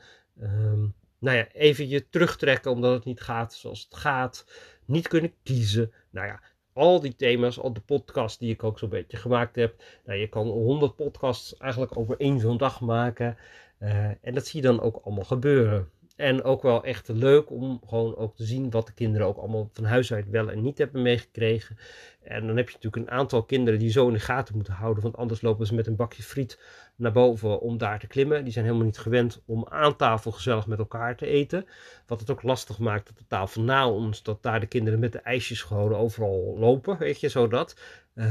Nou 1.19 1.37
ja, 1.37 1.47
even 1.51 1.87
je 1.87 2.09
terugtrekken 2.09 2.71
omdat 2.71 2.93
het 2.93 3.05
niet 3.05 3.21
gaat 3.21 3.53
zoals 3.53 3.83
het 3.83 3.95
gaat. 3.95 4.45
Niet 4.85 5.07
kunnen 5.07 5.33
kiezen. 5.43 5.91
Nou 6.09 6.27
ja, 6.27 6.41
al 6.75 6.99
die 6.99 7.15
thema's, 7.15 7.59
al 7.59 7.73
de 7.73 7.79
podcasts 7.79 8.37
die 8.37 8.51
ik 8.51 8.63
ook 8.63 8.79
zo'n 8.79 8.89
beetje 8.89 9.17
gemaakt 9.17 9.55
heb. 9.55 9.83
Nou, 10.05 10.19
je 10.19 10.27
kan 10.27 10.47
100 10.47 10.95
podcasts 10.95 11.57
eigenlijk 11.57 11.97
over 11.97 12.19
één 12.19 12.39
zo'n 12.39 12.57
dag 12.57 12.81
maken. 12.81 13.37
Uh, 13.79 14.05
en 14.05 14.33
dat 14.33 14.47
zie 14.47 14.61
je 14.61 14.67
dan 14.67 14.81
ook 14.81 15.01
allemaal 15.03 15.23
gebeuren. 15.23 15.89
En 16.15 16.43
ook 16.43 16.61
wel 16.61 16.83
echt 16.83 17.07
leuk 17.07 17.51
om 17.51 17.81
gewoon 17.87 18.15
ook 18.15 18.35
te 18.35 18.43
zien 18.43 18.69
wat 18.69 18.87
de 18.87 18.93
kinderen 18.93 19.27
ook 19.27 19.37
allemaal 19.37 19.69
van 19.73 19.83
huis 19.83 20.13
uit 20.13 20.29
wel 20.29 20.51
en 20.51 20.61
niet 20.61 20.77
hebben 20.77 21.01
meegekregen. 21.01 21.77
En 22.21 22.47
dan 22.47 22.57
heb 22.57 22.69
je 22.69 22.75
natuurlijk 22.75 23.07
een 23.07 23.17
aantal 23.17 23.43
kinderen 23.43 23.79
die 23.79 23.91
zo 23.91 24.07
in 24.07 24.13
de 24.13 24.19
gaten 24.19 24.55
moeten 24.55 24.73
houden, 24.73 25.03
want 25.03 25.17
anders 25.17 25.41
lopen 25.41 25.65
ze 25.65 25.75
met 25.75 25.87
een 25.87 25.95
bakje 25.95 26.23
friet 26.23 26.59
naar 26.95 27.11
boven 27.11 27.59
om 27.59 27.77
daar 27.77 27.99
te 27.99 28.07
klimmen. 28.07 28.43
Die 28.43 28.53
zijn 28.53 28.65
helemaal 28.65 28.85
niet 28.85 28.97
gewend 28.97 29.41
om 29.45 29.67
aan 29.69 29.95
tafel 29.95 30.31
gezellig 30.31 30.67
met 30.67 30.79
elkaar 30.79 31.15
te 31.15 31.25
eten. 31.25 31.65
Wat 32.07 32.19
het 32.19 32.29
ook 32.29 32.43
lastig 32.43 32.79
maakt 32.79 33.09
op 33.09 33.17
de 33.17 33.27
tafel 33.27 33.61
na 33.61 33.89
ons, 33.89 34.23
dat 34.23 34.43
daar 34.43 34.59
de 34.59 34.65
kinderen 34.65 34.99
met 34.99 35.11
de 35.11 35.19
ijsjes 35.19 35.61
gewoon 35.61 35.95
overal 35.95 36.55
lopen, 36.57 36.97
weet 36.97 37.19
je, 37.19 37.29
zodat 37.29 37.75
uh, 38.15 38.25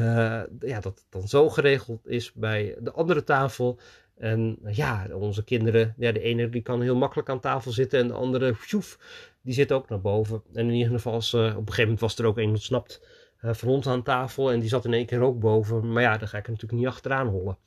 ja, 0.58 0.80
dat 0.80 0.84
het 0.84 1.06
dan 1.08 1.28
zo 1.28 1.48
geregeld 1.48 2.06
is 2.06 2.32
bij 2.32 2.76
de 2.80 2.92
andere 2.92 3.24
tafel 3.24 3.78
en 4.18 4.59
ja, 4.71 5.06
onze 5.12 5.44
kinderen, 5.44 5.94
ja, 5.97 6.12
de 6.12 6.21
ene 6.21 6.49
die 6.49 6.62
kan 6.62 6.83
heel 6.83 6.97
makkelijk 6.97 7.28
aan 7.28 7.40
tafel 7.40 7.73
zitten 7.73 8.00
en 8.00 8.09
de 8.09 8.14
andere, 8.14 8.56
die 9.42 9.54
zit 9.54 9.73
ook 9.73 9.88
naar 9.88 10.00
boven. 10.00 10.42
En 10.52 10.68
in 10.68 10.75
ieder 10.75 10.92
geval, 10.92 11.14
uh, 11.14 11.21
op 11.21 11.33
een 11.35 11.54
gegeven 11.54 11.83
moment 11.83 12.00
was 12.00 12.18
er 12.18 12.26
ook 12.26 12.38
een 12.38 12.49
ontsnapt 12.49 13.06
uh, 13.42 13.54
van 13.54 13.68
ons 13.68 13.87
aan 13.87 14.02
tafel 14.02 14.52
en 14.52 14.61
die 14.61 14.68
zat 14.68 14.85
in 14.85 14.92
één 14.92 15.06
keer 15.06 15.21
ook 15.21 15.38
boven. 15.38 15.92
Maar 15.92 16.02
ja, 16.02 16.18
daar 16.18 16.28
ga 16.28 16.38
ik 16.38 16.49
natuurlijk 16.49 16.80
niet 16.80 16.90
achteraan 16.90 17.26
hollen. 17.26 17.59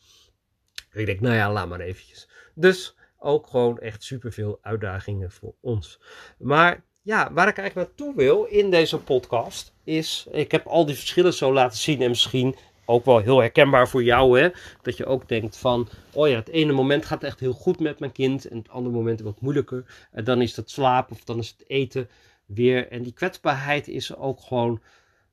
ik 0.93 1.05
denk, 1.05 1.19
nou 1.19 1.35
ja, 1.35 1.51
laat 1.51 1.69
maar 1.69 1.79
eventjes. 1.79 2.29
Dus 2.55 2.95
ook 3.17 3.47
gewoon 3.47 3.79
echt 3.79 4.03
superveel 4.03 4.59
uitdagingen 4.61 5.31
voor 5.31 5.53
ons. 5.61 5.99
Maar 6.37 6.83
ja, 7.01 7.33
waar 7.33 7.47
ik 7.47 7.57
eigenlijk 7.57 7.87
naartoe 7.87 8.15
wil 8.15 8.43
in 8.43 8.71
deze 8.71 8.99
podcast 8.99 9.73
is, 9.83 10.27
ik 10.31 10.51
heb 10.51 10.65
al 10.65 10.85
die 10.85 10.95
verschillen 10.95 11.33
zo 11.33 11.53
laten 11.53 11.77
zien 11.77 12.01
en 12.01 12.09
misschien 12.09 12.55
ook 12.89 13.05
wel 13.05 13.19
heel 13.19 13.39
herkenbaar 13.39 13.87
voor 13.87 14.03
jou, 14.03 14.39
hè? 14.39 14.49
Dat 14.81 14.97
je 14.97 15.05
ook 15.05 15.27
denkt 15.27 15.57
van, 15.57 15.87
oh 16.13 16.27
ja, 16.27 16.35
het 16.35 16.49
ene 16.49 16.71
moment 16.71 17.05
gaat 17.05 17.23
echt 17.23 17.39
heel 17.39 17.53
goed 17.53 17.79
met 17.79 17.99
mijn 17.99 18.11
kind 18.11 18.47
en 18.47 18.57
het 18.57 18.69
andere 18.69 18.95
moment 18.95 19.21
wat 19.21 19.41
moeilijker. 19.41 20.07
En 20.11 20.23
dan 20.23 20.41
is 20.41 20.55
het 20.55 20.69
slapen 20.69 21.15
of 21.15 21.23
dan 21.23 21.37
is 21.37 21.55
het 21.57 21.69
eten 21.69 22.09
weer. 22.45 22.87
En 22.91 23.03
die 23.03 23.13
kwetsbaarheid 23.13 23.87
is 23.87 24.15
ook 24.15 24.41
gewoon 24.41 24.81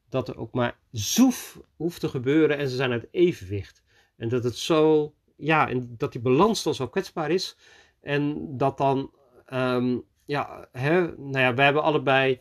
dat 0.09 0.29
er 0.29 0.39
ook 0.39 0.53
maar 0.53 0.77
zoef 0.91 1.61
hoeft 1.77 2.01
te 2.01 2.09
gebeuren 2.09 2.59
en 2.59 2.69
ze 2.69 2.77
zijn 2.77 2.93
uit 2.93 3.09
evenwicht. 3.11 3.83
En 4.17 4.29
dat 4.29 4.45
het 4.45 4.57
zo, 4.57 5.15
ja, 5.37 5.69
en 5.69 5.95
dat 5.99 6.13
die 6.13 6.21
balans 6.21 6.63
dan 6.63 6.75
zo 6.75 6.89
kwetsbaar 6.89 7.31
is. 7.31 7.57
En 8.01 8.47
dat 8.57 8.79
dan, 8.79 9.11
um, 9.53 10.05
ja, 10.25 10.69
hè, 10.73 11.01
nou 11.17 11.39
ja, 11.39 11.55
wij 11.55 11.65
hebben 11.65 11.83
allebei 11.83 12.41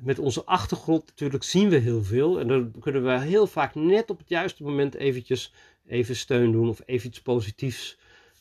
met 0.00 0.18
onze 0.18 0.44
achtergrond 0.44 1.06
natuurlijk 1.06 1.44
zien 1.44 1.68
we 1.68 1.76
heel 1.76 2.04
veel. 2.04 2.40
En 2.40 2.48
dan 2.48 2.72
kunnen 2.80 3.04
we 3.04 3.20
heel 3.20 3.46
vaak 3.46 3.74
net 3.74 4.10
op 4.10 4.18
het 4.18 4.28
juiste 4.28 4.62
moment 4.62 4.94
eventjes 4.94 5.52
even 5.86 6.16
steun 6.16 6.52
doen 6.52 6.68
of 6.68 6.80
even 6.86 7.08
iets 7.08 7.22
positiefs 7.22 7.98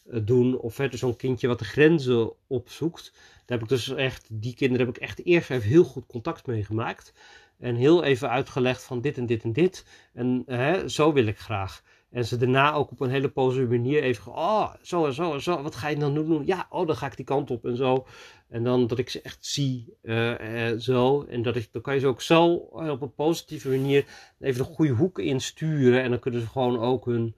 eh, 0.09 0.19
doen. 0.23 0.59
Of 0.59 0.73
verder 0.73 0.99
zo'n 0.99 1.15
kindje 1.15 1.47
wat 1.47 1.59
de 1.59 1.65
grenzen 1.65 2.31
opzoekt. 2.47 3.11
Daar 3.13 3.57
heb 3.57 3.61
ik 3.61 3.69
dus 3.69 3.89
echt, 3.89 4.27
die 4.31 4.55
kinderen 4.55 4.85
heb 4.85 4.95
ik 4.95 5.01
echt 5.01 5.25
eerst 5.25 5.49
even 5.49 5.69
heel 5.69 5.83
goed 5.83 6.05
contact 6.05 6.47
mee 6.47 6.63
gemaakt. 6.63 7.13
En 7.59 7.75
heel 7.75 8.03
even 8.03 8.29
uitgelegd 8.29 8.83
van 8.83 9.01
dit 9.01 9.17
en 9.17 9.25
dit 9.25 9.43
en 9.43 9.53
dit. 9.53 9.85
En 10.13 10.43
hè, 10.45 10.89
zo 10.89 11.13
wil 11.13 11.25
ik 11.25 11.39
graag. 11.39 11.83
En 12.11 12.25
ze 12.25 12.37
daarna 12.37 12.73
ook 12.73 12.91
op 12.91 12.99
een 12.99 13.09
hele 13.09 13.29
positieve 13.29 13.71
manier 13.71 14.03
even, 14.03 14.31
oh, 14.31 14.73
zo 14.81 15.05
en 15.05 15.13
zo 15.13 15.33
en 15.33 15.41
zo, 15.41 15.61
wat 15.61 15.75
ga 15.75 15.87
je 15.87 15.97
dan 15.97 16.13
doen? 16.13 16.45
Ja, 16.45 16.67
oh, 16.69 16.87
dan 16.87 16.95
ga 16.95 17.05
ik 17.05 17.15
die 17.15 17.25
kant 17.25 17.51
op 17.51 17.65
en 17.65 17.75
zo. 17.75 18.05
En 18.47 18.63
dan 18.63 18.87
dat 18.87 18.97
ik 18.97 19.09
ze 19.09 19.21
echt 19.21 19.45
zie, 19.45 19.93
uh, 20.01 20.71
uh, 20.71 20.77
zo. 20.79 21.23
En 21.23 21.41
dat 21.41 21.55
ik, 21.55 21.69
dan 21.71 21.81
kan 21.81 21.93
je 21.93 21.99
ze 21.99 22.07
ook 22.07 22.21
zo 22.21 22.69
uh, 22.75 22.89
op 22.89 23.01
een 23.01 23.13
positieve 23.13 23.69
manier 23.69 24.05
even 24.39 24.65
de 24.65 24.73
goede 24.73 24.93
hoek 24.93 25.19
insturen. 25.19 26.01
En 26.01 26.09
dan 26.09 26.19
kunnen 26.19 26.41
ze 26.41 26.47
gewoon 26.47 26.79
ook 26.79 27.05
hun 27.05 27.35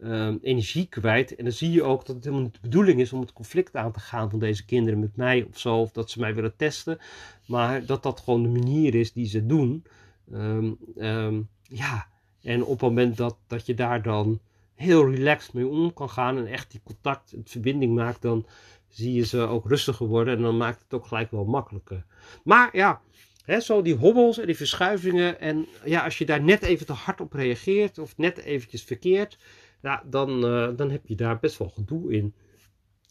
ehm, 0.00 0.36
energie 0.42 0.86
kwijt. 0.86 1.36
En 1.36 1.44
dan 1.44 1.52
zie 1.52 1.70
je 1.70 1.82
ook 1.82 2.06
dat 2.06 2.14
het 2.14 2.24
helemaal 2.24 2.44
niet 2.44 2.54
de 2.54 2.60
bedoeling 2.62 3.00
is 3.00 3.12
om 3.12 3.20
het 3.20 3.32
conflict 3.32 3.76
aan 3.76 3.92
te 3.92 4.00
gaan 4.00 4.30
van 4.30 4.38
deze 4.38 4.64
kinderen 4.64 4.98
met 4.98 5.16
mij 5.16 5.46
of 5.50 5.58
zo. 5.58 5.76
Of 5.80 5.92
dat 5.92 6.10
ze 6.10 6.20
mij 6.20 6.34
willen 6.34 6.56
testen. 6.56 6.98
Maar 7.46 7.86
dat 7.86 8.02
dat 8.02 8.20
gewoon 8.20 8.42
de 8.42 8.48
manier 8.48 8.94
is 8.94 9.12
die 9.12 9.26
ze 9.26 9.46
doen. 9.46 9.84
Um, 10.32 10.78
um, 10.96 11.48
ja, 11.62 12.08
en 12.42 12.62
op 12.62 12.70
het 12.70 12.80
moment 12.80 13.16
dat, 13.16 13.36
dat 13.46 13.66
je 13.66 13.74
daar 13.74 14.02
dan 14.02 14.40
heel 14.74 15.10
relaxed 15.10 15.52
mee 15.52 15.66
om 15.66 15.92
kan 15.92 16.10
gaan 16.10 16.38
en 16.38 16.46
echt 16.46 16.70
die 16.70 16.80
contact, 16.84 17.30
het 17.30 17.50
verbinding 17.50 17.94
maakt, 17.94 18.22
dan 18.22 18.46
zie 18.88 19.12
je 19.12 19.24
ze 19.24 19.38
ook 19.38 19.68
rustiger 19.68 20.06
worden 20.06 20.36
en 20.36 20.42
dan 20.42 20.56
maakt 20.56 20.82
het 20.82 20.94
ook 20.94 21.06
gelijk 21.06 21.30
wel 21.30 21.44
makkelijker. 21.44 22.04
Maar 22.44 22.76
ja, 22.76 23.00
hè, 23.44 23.60
zo 23.60 23.82
die 23.82 23.94
hobbels 23.94 24.38
en 24.38 24.46
die 24.46 24.56
verschuivingen 24.56 25.40
en 25.40 25.66
ja, 25.84 26.04
als 26.04 26.18
je 26.18 26.26
daar 26.26 26.42
net 26.42 26.62
even 26.62 26.86
te 26.86 26.92
hard 26.92 27.20
op 27.20 27.32
reageert 27.32 27.98
of 27.98 28.16
net 28.16 28.38
eventjes 28.38 28.82
verkeerd, 28.82 29.38
ja, 29.82 30.02
dan, 30.06 30.44
uh, 30.44 30.68
dan 30.76 30.90
heb 30.90 31.06
je 31.06 31.14
daar 31.14 31.38
best 31.38 31.58
wel 31.58 31.68
gedoe 31.68 32.12
in. 32.12 32.34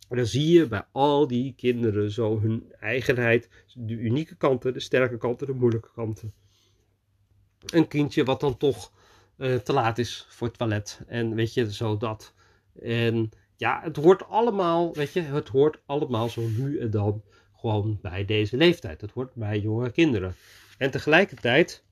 En 0.10 0.18
dan 0.18 0.26
zie 0.26 0.52
je 0.52 0.68
bij 0.68 0.86
al 0.92 1.28
die 1.28 1.54
kinderen 1.58 2.12
zo 2.12 2.40
hun 2.40 2.74
eigenheid, 2.80 3.50
de 3.74 3.94
unieke 3.94 4.36
kanten, 4.36 4.74
de 4.74 4.80
sterke 4.80 5.18
kanten, 5.18 5.48
de 5.48 5.54
moeilijke 5.54 5.90
kanten. 5.94 6.34
Een 7.66 7.88
kindje 7.88 8.24
wat 8.24 8.40
dan 8.40 8.58
toch 8.58 8.92
uh, 9.40 9.56
te 9.56 9.74
laat 9.74 9.98
is 9.98 10.26
voor 10.30 10.48
het 10.48 10.58
toilet. 10.58 11.02
En 11.08 11.36
weet 11.36 11.54
je, 11.54 11.74
zo 11.74 11.98
dat. 11.98 12.34
En 12.82 13.32
ja, 13.56 13.82
het 13.84 13.96
hoort 13.96 14.28
allemaal, 14.28 14.94
weet 14.94 15.14
je, 15.14 15.22
het 15.22 15.48
hoort 15.48 15.80
allemaal 15.86 16.30
zo 16.30 16.42
nu 16.42 16.80
en 16.80 16.92
dan 16.92 17.24
gewoon 17.56 18.00
bij 18.02 18.26
deze 18.26 18.58
leeftijd. 18.58 19.02
Het 19.02 19.12
hoort 19.12 19.34
bij 19.34 19.60
jonge 19.60 19.92
kinderen. 19.92 20.36
En 20.78 20.92
tegelijkertijd, 20.92 21.84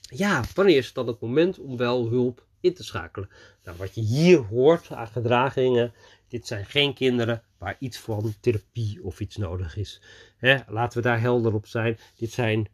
ja, 0.00 0.44
wanneer 0.54 0.76
is 0.76 0.86
het 0.86 0.94
dan 0.94 1.06
het 1.06 1.20
moment 1.20 1.58
om 1.58 1.76
wel 1.76 2.08
hulp 2.08 2.46
in 2.60 2.74
te 2.74 2.84
schakelen? 2.84 3.28
Nou, 3.64 3.76
wat 3.76 3.94
je 3.94 4.00
hier 4.00 4.38
hoort 4.38 4.92
aan 4.92 5.08
gedragingen, 5.08 5.92
dit 6.28 6.46
zijn 6.46 6.64
geen 6.66 6.94
kinderen 6.94 7.42
waar 7.58 7.76
iets 7.78 7.98
van 7.98 8.34
therapie 8.40 9.04
of 9.04 9.20
iets 9.20 9.36
nodig 9.36 9.76
is. 9.76 10.02
Hè, 10.36 10.58
laten 10.66 11.02
we 11.02 11.08
daar 11.08 11.20
helder 11.20 11.54
op 11.54 11.66
zijn. 11.66 11.98
Dit 12.16 12.30
zijn 12.30 12.68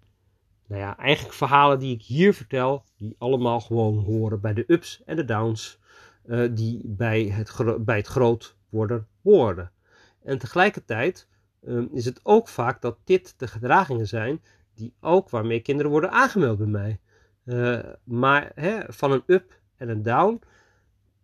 nou 0.69 0.81
ja, 0.81 0.97
eigenlijk 0.97 1.37
verhalen 1.37 1.79
die 1.79 1.95
ik 1.95 2.03
hier 2.03 2.35
vertel, 2.35 2.85
die 2.97 3.17
allemaal 3.19 3.61
gewoon 3.61 3.99
horen 3.99 4.41
bij 4.41 4.55
de 4.55 4.65
ups 4.67 5.03
en 5.05 5.17
de 5.17 5.25
downs, 5.25 5.79
uh, 6.27 6.49
die 6.51 6.81
bij 6.85 7.25
het, 7.25 7.85
bij 7.85 7.97
het 7.97 8.07
groot 8.07 8.57
worden 8.69 9.07
horen. 9.23 9.71
En 10.23 10.39
tegelijkertijd 10.39 11.29
um, 11.67 11.89
is 11.93 12.05
het 12.05 12.21
ook 12.23 12.49
vaak 12.49 12.83
dat 12.83 12.99
dit 13.05 13.35
de 13.37 13.47
gedragingen 13.47 14.07
zijn 14.07 14.43
die 14.75 14.93
ook 15.01 15.31
waarmee 15.31 15.61
kinderen 15.61 15.91
worden 15.91 16.11
aangemeld 16.11 16.59
bij 16.59 16.67
mij. 16.67 17.01
Uh, 17.45 17.79
maar 18.05 18.51
hè, 18.55 18.81
van 18.89 19.13
een 19.13 19.23
up 19.27 19.61
en 19.77 19.89
een 19.89 20.03
down 20.03 20.41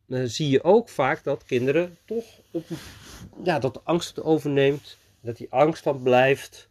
uh, 0.06 0.22
zie 0.24 0.48
je 0.48 0.62
ook 0.62 0.88
vaak 0.88 1.24
dat 1.24 1.44
kinderen 1.44 1.96
toch 2.04 2.24
op, 2.50 2.64
ja, 3.42 3.58
dat 3.58 3.74
de 3.74 3.80
angst 3.84 4.16
het 4.16 4.24
overneemt, 4.24 4.98
dat 5.20 5.36
die 5.36 5.52
angst 5.52 5.82
van 5.82 6.02
blijft 6.02 6.68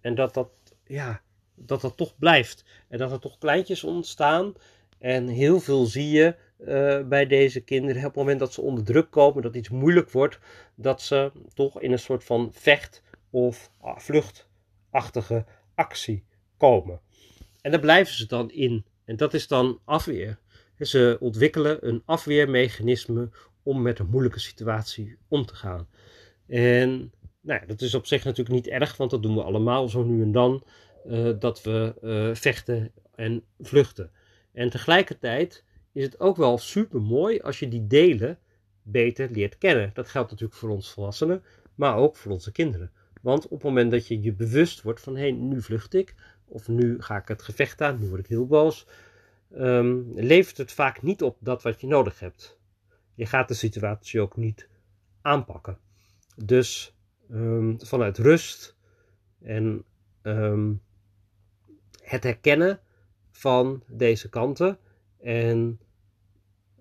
en 0.00 0.14
dat 0.14 0.34
dat 0.34 0.48
ja, 0.86 1.22
dat 1.54 1.80
dat 1.80 1.96
toch 1.96 2.18
blijft. 2.18 2.64
En 2.88 2.98
dat 2.98 3.12
er 3.12 3.18
toch 3.18 3.38
kleintjes 3.38 3.84
ontstaan. 3.84 4.54
En 4.98 5.28
heel 5.28 5.60
veel 5.60 5.86
zie 5.86 6.10
je 6.10 6.34
uh, 6.58 7.08
bij 7.08 7.26
deze 7.26 7.60
kinderen. 7.60 8.00
Op 8.00 8.08
het 8.08 8.16
moment 8.16 8.38
dat 8.38 8.52
ze 8.52 8.60
onder 8.60 8.84
druk 8.84 9.10
komen, 9.10 9.42
dat 9.42 9.56
iets 9.56 9.68
moeilijk 9.68 10.10
wordt, 10.10 10.38
dat 10.74 11.02
ze 11.02 11.32
toch 11.54 11.80
in 11.80 11.92
een 11.92 11.98
soort 11.98 12.24
van 12.24 12.50
vecht- 12.52 13.02
of 13.30 13.70
ah, 13.80 13.98
vluchtachtige 13.98 15.44
actie 15.74 16.24
komen. 16.56 17.00
En 17.60 17.70
daar 17.70 17.80
blijven 17.80 18.14
ze 18.14 18.26
dan 18.26 18.50
in. 18.50 18.84
En 19.04 19.16
dat 19.16 19.34
is 19.34 19.48
dan 19.48 19.80
afweer. 19.84 20.38
Ze 20.78 21.16
ontwikkelen 21.20 21.88
een 21.88 22.02
afweermechanisme 22.04 23.30
om 23.62 23.82
met 23.82 23.98
een 23.98 24.08
moeilijke 24.10 24.40
situatie 24.40 25.16
om 25.28 25.46
te 25.46 25.54
gaan. 25.54 25.88
En 26.46 27.12
nou 27.40 27.60
ja, 27.60 27.66
dat 27.66 27.80
is 27.80 27.94
op 27.94 28.06
zich 28.06 28.24
natuurlijk 28.24 28.54
niet 28.54 28.66
erg, 28.66 28.96
want 28.96 29.10
dat 29.10 29.22
doen 29.22 29.34
we 29.34 29.42
allemaal 29.42 29.88
zo 29.88 30.02
nu 30.02 30.22
en 30.22 30.32
dan. 30.32 30.64
Uh, 31.06 31.30
dat 31.38 31.62
we 31.62 31.94
uh, 32.02 32.34
vechten 32.34 32.92
en 33.14 33.44
vluchten. 33.60 34.10
En 34.52 34.70
tegelijkertijd 34.70 35.64
is 35.92 36.04
het 36.04 36.20
ook 36.20 36.36
wel 36.36 36.58
super 36.58 37.00
mooi 37.00 37.40
als 37.40 37.58
je 37.58 37.68
die 37.68 37.86
delen 37.86 38.38
beter 38.82 39.30
leert 39.30 39.58
kennen. 39.58 39.90
Dat 39.94 40.08
geldt 40.08 40.30
natuurlijk 40.30 40.58
voor 40.58 40.70
ons 40.70 40.92
volwassenen, 40.92 41.42
maar 41.74 41.96
ook 41.96 42.16
voor 42.16 42.32
onze 42.32 42.52
kinderen. 42.52 42.90
Want 43.22 43.44
op 43.44 43.50
het 43.50 43.62
moment 43.62 43.90
dat 43.90 44.06
je 44.06 44.22
je 44.22 44.32
bewust 44.32 44.82
wordt 44.82 45.00
van 45.00 45.16
hé, 45.16 45.20
hey, 45.20 45.32
nu 45.32 45.62
vlucht 45.62 45.94
ik, 45.94 46.14
of 46.44 46.68
nu 46.68 47.02
ga 47.02 47.16
ik 47.16 47.28
het 47.28 47.42
gevecht 47.42 47.80
aan, 47.80 47.98
nu 47.98 48.08
word 48.08 48.20
ik 48.20 48.26
heel 48.26 48.46
boos, 48.46 48.86
um, 49.56 50.12
levert 50.14 50.56
het 50.56 50.72
vaak 50.72 51.02
niet 51.02 51.22
op 51.22 51.36
dat 51.40 51.62
wat 51.62 51.80
je 51.80 51.86
nodig 51.86 52.20
hebt. 52.20 52.58
Je 53.14 53.26
gaat 53.26 53.48
de 53.48 53.54
situatie 53.54 54.20
ook 54.20 54.36
niet 54.36 54.68
aanpakken. 55.20 55.78
Dus 56.44 56.96
um, 57.30 57.76
vanuit 57.80 58.18
rust 58.18 58.76
en 59.42 59.84
um, 60.22 60.82
het 62.04 62.24
herkennen 62.24 62.80
van 63.30 63.82
deze 63.86 64.28
kanten 64.28 64.78
en 65.20 65.78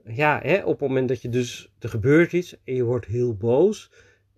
ja, 0.06 0.40
hè, 0.44 0.64
op 0.64 0.80
het 0.80 0.88
moment 0.88 1.08
dat 1.08 1.22
je 1.22 1.30
dus, 1.30 1.72
er 1.80 1.90
gebeurt 1.90 2.34
iets 2.34 2.56
en 2.64 2.76
je 2.76 2.84
wordt 2.84 3.06
heel 3.06 3.36
boos, 3.36 3.92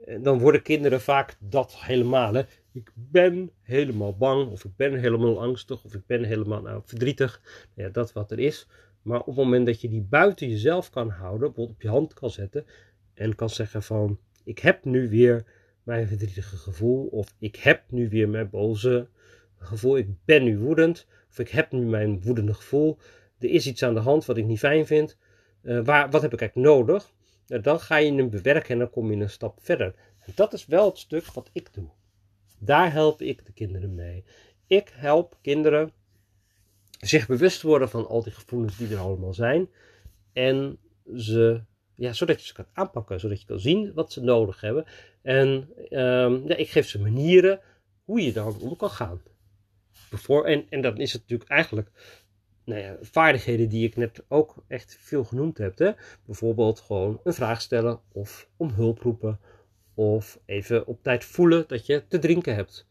eh, 0.05 0.23
dan 0.23 0.39
worden 0.39 0.61
kinderen 0.61 1.01
vaak 1.01 1.35
dat 1.39 1.75
helemaal. 1.75 2.33
Hè. 2.33 2.43
Ik 2.71 2.91
ben 2.93 3.51
helemaal 3.61 4.17
bang, 4.17 4.51
of 4.51 4.65
ik 4.65 4.75
ben 4.75 4.99
helemaal 4.99 5.41
angstig, 5.41 5.83
of 5.83 5.93
ik 5.93 6.05
ben 6.05 6.23
helemaal 6.23 6.61
nou, 6.61 6.81
verdrietig. 6.85 7.41
Ja, 7.73 7.89
dat 7.89 8.13
wat 8.13 8.31
er 8.31 8.39
is. 8.39 8.67
Maar 9.01 9.19
op 9.19 9.25
het 9.25 9.35
moment 9.35 9.65
dat 9.65 9.81
je 9.81 9.89
die 9.89 10.01
buiten 10.01 10.49
jezelf 10.49 10.89
kan 10.89 11.09
houden, 11.09 11.47
bijvoorbeeld 11.47 11.75
op 11.77 11.81
je 11.81 11.89
hand 11.89 12.13
kan 12.13 12.29
zetten 12.29 12.65
en 13.13 13.35
kan 13.35 13.49
zeggen 13.49 13.83
van, 13.83 14.19
ik 14.43 14.59
heb 14.59 14.85
nu 14.85 15.09
weer 15.09 15.45
mijn 15.83 16.07
verdrietige 16.07 16.57
gevoel, 16.57 17.05
of 17.05 17.35
ik 17.39 17.55
heb 17.55 17.83
nu 17.89 18.09
weer 18.09 18.29
mijn 18.29 18.49
boze 18.49 19.07
gevoel, 19.65 19.97
ik 19.97 20.07
ben 20.25 20.43
nu 20.43 20.57
woedend, 20.57 21.07
of 21.29 21.39
ik 21.39 21.49
heb 21.49 21.71
nu 21.71 21.85
mijn 21.85 22.21
woedende 22.21 22.53
gevoel, 22.53 22.97
er 23.39 23.49
is 23.49 23.67
iets 23.67 23.83
aan 23.83 23.93
de 23.93 23.99
hand 23.99 24.25
wat 24.25 24.37
ik 24.37 24.45
niet 24.45 24.59
fijn 24.59 24.85
vind, 24.85 25.17
uh, 25.63 25.85
waar, 25.85 26.09
wat 26.09 26.21
heb 26.21 26.33
ik 26.33 26.41
eigenlijk 26.41 26.69
nodig? 26.69 27.13
Nou, 27.47 27.61
dan 27.61 27.79
ga 27.79 27.97
je 27.97 28.13
hem 28.13 28.29
bewerken 28.29 28.69
en 28.69 28.79
dan 28.79 28.89
kom 28.89 29.11
je 29.11 29.21
een 29.21 29.29
stap 29.29 29.59
verder. 29.61 29.95
En 30.19 30.31
dat 30.35 30.53
is 30.53 30.65
wel 30.65 30.85
het 30.85 30.97
stuk 30.97 31.25
wat 31.25 31.49
ik 31.53 31.73
doe. 31.73 31.89
Daar 32.59 32.91
help 32.91 33.21
ik 33.21 33.45
de 33.45 33.53
kinderen 33.53 33.95
mee. 33.95 34.23
Ik 34.67 34.91
help 34.93 35.37
kinderen 35.41 35.91
zich 36.99 37.27
bewust 37.27 37.61
worden 37.61 37.89
van 37.89 38.07
al 38.07 38.23
die 38.23 38.33
gevoelens 38.33 38.77
die 38.77 38.93
er 38.93 38.99
allemaal 38.99 39.33
zijn. 39.33 39.69
En 40.33 40.77
ze, 41.15 41.61
ja, 41.95 42.13
zodat 42.13 42.41
je 42.41 42.47
ze 42.47 42.53
kan 42.53 42.67
aanpakken, 42.73 43.19
zodat 43.19 43.41
je 43.41 43.47
kan 43.47 43.59
zien 43.59 43.93
wat 43.93 44.11
ze 44.11 44.23
nodig 44.23 44.61
hebben. 44.61 44.85
En 45.21 45.47
um, 45.89 46.47
ja, 46.47 46.55
ik 46.55 46.69
geef 46.69 46.87
ze 46.87 47.01
manieren 47.01 47.59
hoe 48.03 48.21
je 48.21 48.33
daar 48.33 48.47
om 48.47 48.75
kan 48.75 48.89
gaan. 48.89 49.21
Bevoor, 50.15 50.45
en, 50.45 50.65
en 50.69 50.81
dan 50.81 50.97
is 50.97 51.13
het 51.13 51.21
natuurlijk 51.21 51.49
eigenlijk 51.49 51.89
nou 52.65 52.81
ja, 52.81 52.97
vaardigheden 53.01 53.69
die 53.69 53.87
ik 53.87 53.95
net 53.95 54.23
ook 54.27 54.55
echt 54.67 54.97
veel 54.99 55.23
genoemd 55.23 55.57
heb. 55.57 55.77
Hè? 55.77 55.91
Bijvoorbeeld 56.25 56.79
gewoon 56.79 57.19
een 57.23 57.33
vraag 57.33 57.61
stellen 57.61 57.99
of 58.11 58.49
om 58.57 58.69
hulp 58.69 58.99
roepen. 58.99 59.39
Of 59.93 60.39
even 60.45 60.87
op 60.87 61.03
tijd 61.03 61.25
voelen 61.25 61.63
dat 61.67 61.85
je 61.85 62.07
te 62.07 62.19
drinken 62.19 62.55
hebt. 62.55 62.87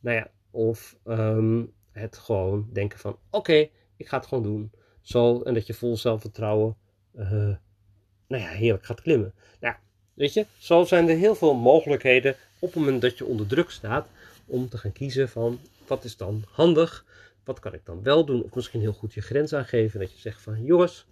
Nou 0.00 0.16
ja, 0.16 0.30
of 0.50 0.96
um, 1.04 1.72
het 1.92 2.18
gewoon 2.18 2.68
denken 2.72 2.98
van 2.98 3.18
oké, 3.30 3.68
ik 3.96 4.08
ga 4.08 4.16
het 4.16 4.26
gewoon 4.26 4.44
doen. 4.44 4.70
Zo, 5.00 5.42
en 5.42 5.54
dat 5.54 5.66
je 5.66 5.74
vol 5.74 5.96
zelfvertrouwen, 5.96 6.76
uh, 7.14 7.30
nou 8.26 8.42
ja, 8.42 8.48
heerlijk 8.48 8.84
gaat 8.84 9.00
klimmen. 9.00 9.34
Nou, 9.60 9.74
weet 10.14 10.32
je, 10.32 10.46
zo 10.58 10.84
zijn 10.84 11.08
er 11.08 11.16
heel 11.16 11.34
veel 11.34 11.54
mogelijkheden 11.54 12.36
op 12.58 12.68
het 12.68 12.78
moment 12.78 13.02
dat 13.02 13.18
je 13.18 13.24
onder 13.24 13.46
druk 13.46 13.70
staat 13.70 14.08
om 14.46 14.68
te 14.68 14.78
gaan 14.78 14.92
kiezen 14.92 15.28
van 15.28 15.58
wat 15.88 16.04
is 16.04 16.16
dan 16.16 16.44
handig 16.48 17.04
wat 17.46 17.60
kan 17.60 17.74
ik 17.74 17.84
dan 17.84 18.02
wel 18.02 18.24
doen? 18.24 18.42
Of 18.42 18.54
misschien 18.54 18.80
heel 18.80 18.92
goed 18.92 19.14
je 19.14 19.20
grens 19.20 19.52
aangeven. 19.52 20.00
Dat 20.00 20.12
je 20.12 20.18
zegt 20.18 20.42
van 20.42 20.64
jongens, 20.64 21.06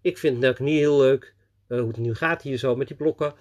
ik 0.00 0.18
vind 0.18 0.42
het 0.42 0.58
niet 0.58 0.78
heel 0.78 0.98
leuk 0.98 1.34
uh, 1.68 1.78
hoe 1.78 1.88
het 1.88 1.96
nu 1.96 2.14
gaat 2.14 2.42
hier 2.42 2.56
zo 2.56 2.76
met 2.76 2.86
die 2.86 2.96
blokken. 2.96 3.34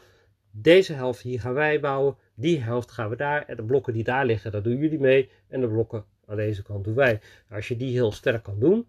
Deze 0.51 0.93
helft 0.93 1.21
hier 1.21 1.39
gaan 1.39 1.53
wij 1.53 1.79
bouwen. 1.79 2.17
Die 2.35 2.59
helft 2.59 2.91
gaan 2.91 3.09
we 3.09 3.15
daar. 3.15 3.45
En 3.45 3.55
de 3.55 3.63
blokken 3.63 3.93
die 3.93 4.03
daar 4.03 4.25
liggen, 4.25 4.51
daar 4.51 4.63
doen 4.63 4.77
jullie 4.77 4.99
mee. 4.99 5.29
En 5.47 5.61
de 5.61 5.67
blokken 5.67 6.05
aan 6.25 6.35
deze 6.35 6.63
kant 6.63 6.83
doen 6.83 6.95
wij. 6.95 7.19
Als 7.49 7.67
je 7.67 7.77
die 7.77 7.91
heel 7.91 8.11
sterk 8.11 8.43
kan 8.43 8.59
doen, 8.59 8.87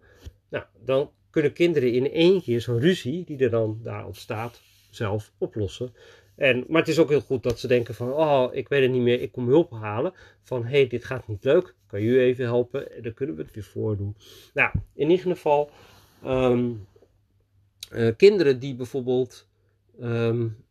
nou, 0.49 0.65
dan 0.85 1.11
kunnen 1.29 1.53
kinderen 1.53 1.93
in 1.93 2.11
één 2.11 2.41
keer 2.41 2.61
zo'n 2.61 2.79
ruzie 2.79 3.25
die 3.25 3.37
er 3.37 3.49
dan 3.49 3.79
daar 3.83 4.05
ontstaat, 4.05 4.61
zelf 4.89 5.31
oplossen. 5.37 5.93
En, 6.35 6.65
maar 6.67 6.79
het 6.79 6.89
is 6.89 6.99
ook 6.99 7.09
heel 7.09 7.21
goed 7.21 7.43
dat 7.43 7.59
ze 7.59 7.67
denken 7.67 7.95
van, 7.95 8.11
oh, 8.11 8.47
ik 8.51 8.67
weet 8.67 8.81
het 8.81 8.91
niet 8.91 9.01
meer, 9.01 9.21
ik 9.21 9.31
kom 9.31 9.47
hulp 9.47 9.71
halen. 9.71 10.13
Van, 10.41 10.65
hey, 10.65 10.87
dit 10.87 11.05
gaat 11.05 11.27
niet 11.27 11.43
leuk, 11.43 11.75
kan 11.87 12.01
je 12.01 12.19
even 12.19 12.45
helpen? 12.45 12.95
En 12.95 13.03
dan 13.03 13.13
kunnen 13.13 13.35
we 13.35 13.41
het 13.41 13.53
weer 13.53 13.63
voordoen. 13.63 14.15
Nou, 14.53 14.71
in 14.93 15.09
ieder 15.09 15.25
geval, 15.25 15.69
um, 16.25 16.87
uh, 17.91 18.11
kinderen 18.17 18.59
die 18.59 18.75
bijvoorbeeld 18.75 19.47
um, 20.01 20.63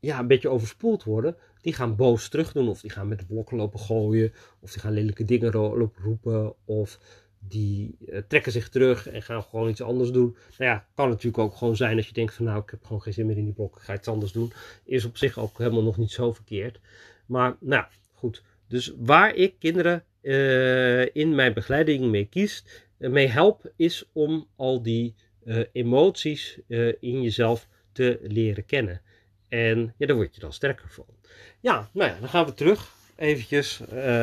ja, 0.00 0.18
een 0.18 0.26
beetje 0.26 0.48
overspoeld 0.48 1.04
worden, 1.04 1.36
die 1.60 1.72
gaan 1.72 1.96
boos 1.96 2.28
terug 2.28 2.52
doen. 2.52 2.68
Of 2.68 2.80
die 2.80 2.90
gaan 2.90 3.08
met 3.08 3.18
de 3.18 3.26
blokken 3.26 3.56
lopen 3.56 3.78
gooien, 3.78 4.32
of 4.60 4.72
die 4.72 4.80
gaan 4.80 4.92
lelijke 4.92 5.24
dingen 5.24 5.52
lopen 5.52 6.02
roepen, 6.02 6.54
of 6.64 6.98
die 7.38 7.96
uh, 8.06 8.18
trekken 8.28 8.52
zich 8.52 8.68
terug 8.68 9.08
en 9.08 9.22
gaan 9.22 9.42
gewoon 9.42 9.68
iets 9.68 9.82
anders 9.82 10.10
doen. 10.10 10.36
Nou 10.58 10.70
ja, 10.70 10.86
kan 10.94 11.08
natuurlijk 11.08 11.38
ook 11.38 11.56
gewoon 11.56 11.76
zijn 11.76 11.96
als 11.96 12.06
je 12.06 12.12
denkt 12.12 12.34
van 12.34 12.44
nou, 12.44 12.62
ik 12.62 12.70
heb 12.70 12.84
gewoon 12.84 13.02
geen 13.02 13.12
zin 13.12 13.26
meer 13.26 13.36
in 13.36 13.44
die 13.44 13.52
blok, 13.52 13.76
ik 13.76 13.82
ga 13.82 13.94
iets 13.94 14.08
anders 14.08 14.32
doen. 14.32 14.52
Is 14.84 15.04
op 15.04 15.16
zich 15.16 15.38
ook 15.38 15.58
helemaal 15.58 15.82
nog 15.82 15.96
niet 15.96 16.10
zo 16.10 16.32
verkeerd. 16.32 16.80
Maar 17.26 17.56
nou, 17.60 17.84
goed. 18.14 18.42
Dus 18.68 18.92
waar 18.96 19.34
ik 19.34 19.54
kinderen 19.58 20.04
uh, 20.22 21.14
in 21.14 21.34
mijn 21.34 21.52
begeleiding 21.52 22.04
mee 22.04 22.24
kies, 22.24 22.64
uh, 22.98 23.10
mee 23.10 23.26
help, 23.26 23.72
is 23.76 24.08
om 24.12 24.46
al 24.56 24.82
die 24.82 25.14
emoties 25.72 26.58
in 27.00 27.22
jezelf 27.22 27.68
te 27.92 28.18
leren 28.22 28.64
kennen. 28.64 29.00
En 29.48 29.94
ja, 29.96 30.06
daar 30.06 30.16
word 30.16 30.34
je 30.34 30.40
dan 30.40 30.52
sterker 30.52 30.88
van. 30.88 31.04
Ja, 31.60 31.90
nou 31.92 32.10
ja, 32.10 32.20
dan 32.20 32.28
gaan 32.28 32.46
we 32.46 32.54
terug 32.54 32.92
eventjes 33.16 33.80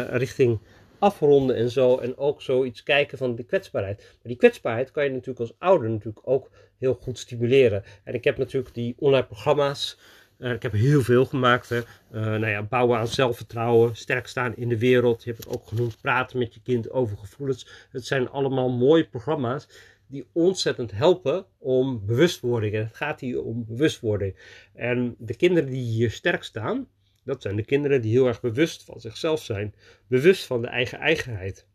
richting 0.10 0.60
afronden 1.00 1.56
en 1.56 1.70
zo. 1.70 1.98
En 1.98 2.18
ook 2.18 2.42
zoiets 2.42 2.84
kijken 2.84 3.18
van 3.18 3.36
die 3.36 3.46
kwetsbaarheid. 3.46 3.98
Maar 3.98 4.18
die 4.24 4.36
kwetsbaarheid 4.36 4.92
kan 4.92 5.04
je 5.04 5.10
natuurlijk 5.10 5.40
als 5.40 5.56
ouder 5.58 5.90
natuurlijk 5.90 6.28
ook 6.28 6.50
heel 6.78 6.94
goed 6.94 7.20
stimuleren. 7.20 7.84
En 8.04 8.14
ik 8.14 8.24
heb 8.24 8.38
natuurlijk 8.38 8.74
die 8.74 8.96
online 9.00 9.26
programma's. 9.26 9.98
Uh, 10.38 10.52
ik 10.52 10.62
heb 10.62 10.72
heel 10.72 11.02
veel 11.02 11.26
gemaakt. 11.26 11.70
Hè. 11.70 11.78
Uh, 11.78 11.84
nou 12.12 12.48
ja, 12.48 12.64
bouwen 12.64 12.98
aan 12.98 13.08
zelfvertrouwen, 13.08 13.96
sterk 13.96 14.28
staan 14.28 14.56
in 14.56 14.70
de 14.70 14.80
wereld. 14.80 15.24
Je 15.24 15.32
hebt 15.32 15.44
het 15.44 15.54
ook 15.54 15.68
genoemd, 15.68 16.02
praten 16.02 16.40
met 16.40 16.54
je 16.54 16.62
kind 16.62 16.92
over 16.92 17.18
gevoelens. 17.18 17.88
Het 17.90 18.06
zijn 18.06 18.30
allemaal 18.30 18.70
mooie 18.70 19.08
programma's 19.08 19.68
die 20.08 20.26
ontzettend 20.32 20.92
helpen 20.92 21.46
om 21.58 22.06
bewustwording. 22.06 22.74
En 22.74 22.84
het 22.84 22.96
gaat 22.96 23.20
hier 23.20 23.44
om 23.44 23.66
bewustwording. 23.68 24.36
En 24.74 25.16
de 25.18 25.36
kinderen 25.36 25.70
die 25.70 25.84
hier 25.84 26.12
sterk 26.12 26.44
staan, 26.44 26.88
dat 27.26 27.42
zijn 27.42 27.56
de 27.56 27.66
kinderen 27.66 28.02
die 28.02 28.12
heel 28.12 28.28
erg 28.28 28.42
bewust 28.42 28.84
van 28.84 29.00
zichzelf 29.00 29.44
zijn, 29.44 29.76
bewust 30.08 30.46
van 30.46 30.62
de 30.62 30.68
eigen 30.68 31.00
eigenheid. 31.00 31.68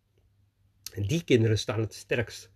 En 0.95 1.03
die 1.03 1.25
kinderen 1.25 1.59
staan 1.59 1.81
het 1.81 1.95
sterkst. 1.95 2.51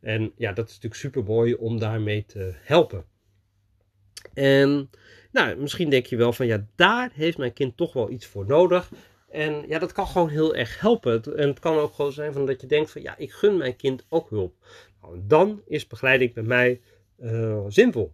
En 0.00 0.32
ja, 0.36 0.52
dat 0.52 0.66
is 0.66 0.74
natuurlijk 0.74 1.00
super 1.00 1.24
mooi 1.24 1.54
om 1.54 1.78
daarmee 1.78 2.24
te 2.26 2.54
helpen. 2.54 3.04
En 4.34 4.90
nou, 5.32 5.56
misschien 5.56 5.90
denk 5.90 6.06
je 6.06 6.16
wel 6.16 6.32
van 6.32 6.46
ja, 6.46 6.66
daar 6.74 7.10
heeft 7.14 7.38
mijn 7.38 7.52
kind 7.52 7.76
toch 7.76 7.92
wel 7.92 8.10
iets 8.10 8.26
voor 8.26 8.46
nodig. 8.46 8.90
En 9.30 9.68
ja, 9.68 9.78
dat 9.78 9.92
kan 9.92 10.06
gewoon 10.06 10.28
heel 10.28 10.54
erg 10.54 10.80
helpen. 10.80 11.36
En 11.36 11.48
het 11.48 11.58
kan 11.58 11.76
ook 11.76 11.94
gewoon 11.94 12.12
zijn 12.12 12.32
van 12.32 12.46
dat 12.46 12.60
je 12.60 12.66
denkt 12.66 12.90
van 12.90 13.02
ja, 13.02 13.16
ik 13.16 13.32
gun 13.32 13.56
mijn 13.56 13.76
kind 13.76 14.06
ook 14.08 14.30
hulp. 14.30 14.54
Nou, 15.00 15.20
dan 15.22 15.62
is 15.66 15.86
begeleiding 15.86 16.34
bij 16.34 16.42
mij 16.42 16.80
uh, 17.20 17.64
zinvol. 17.68 18.12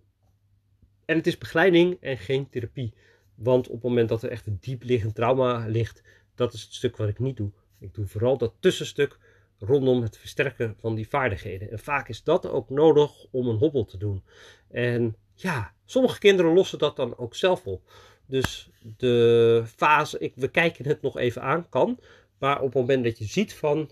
En 1.04 1.16
het 1.16 1.26
is 1.26 1.38
begeleiding 1.38 1.96
en 2.00 2.18
geen 2.18 2.48
therapie. 2.48 2.94
Want 3.38 3.66
op 3.66 3.74
het 3.74 3.82
moment 3.82 4.08
dat 4.08 4.22
er 4.22 4.30
echt 4.30 4.46
een 4.46 4.58
diepliggend 4.60 5.14
trauma 5.14 5.66
ligt, 5.66 6.02
dat 6.34 6.52
is 6.52 6.62
het 6.62 6.74
stuk 6.74 6.96
wat 6.96 7.08
ik 7.08 7.18
niet 7.18 7.36
doe. 7.36 7.50
Ik 7.78 7.94
doe 7.94 8.06
vooral 8.06 8.38
dat 8.38 8.52
tussenstuk 8.60 9.18
rondom 9.58 10.02
het 10.02 10.18
versterken 10.18 10.76
van 10.78 10.94
die 10.94 11.08
vaardigheden. 11.08 11.70
En 11.70 11.78
vaak 11.78 12.08
is 12.08 12.22
dat 12.22 12.48
ook 12.48 12.70
nodig 12.70 13.26
om 13.30 13.48
een 13.48 13.56
hobbel 13.56 13.84
te 13.84 13.96
doen. 13.98 14.22
En 14.70 15.16
ja, 15.34 15.72
sommige 15.84 16.18
kinderen 16.18 16.52
lossen 16.52 16.78
dat 16.78 16.96
dan 16.96 17.16
ook 17.16 17.34
zelf 17.34 17.66
op. 17.66 17.90
Dus 18.26 18.70
de 18.96 19.62
fase, 19.66 20.18
ik, 20.18 20.32
we 20.36 20.48
kijken 20.48 20.86
het 20.86 21.02
nog 21.02 21.18
even 21.18 21.42
aan, 21.42 21.68
kan. 21.68 21.98
Maar 22.38 22.56
op 22.56 22.64
het 22.64 22.74
moment 22.74 23.04
dat 23.04 23.18
je 23.18 23.24
ziet 23.24 23.54
van, 23.54 23.90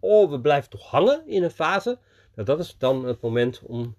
oh, 0.00 0.30
we 0.30 0.40
blijven 0.40 0.70
toch 0.70 0.90
hangen 0.90 1.28
in 1.28 1.42
een 1.42 1.50
fase. 1.50 1.98
Nou, 2.34 2.46
dat 2.46 2.58
is 2.58 2.74
dan 2.78 3.04
het 3.04 3.20
moment 3.20 3.62
om 3.62 3.96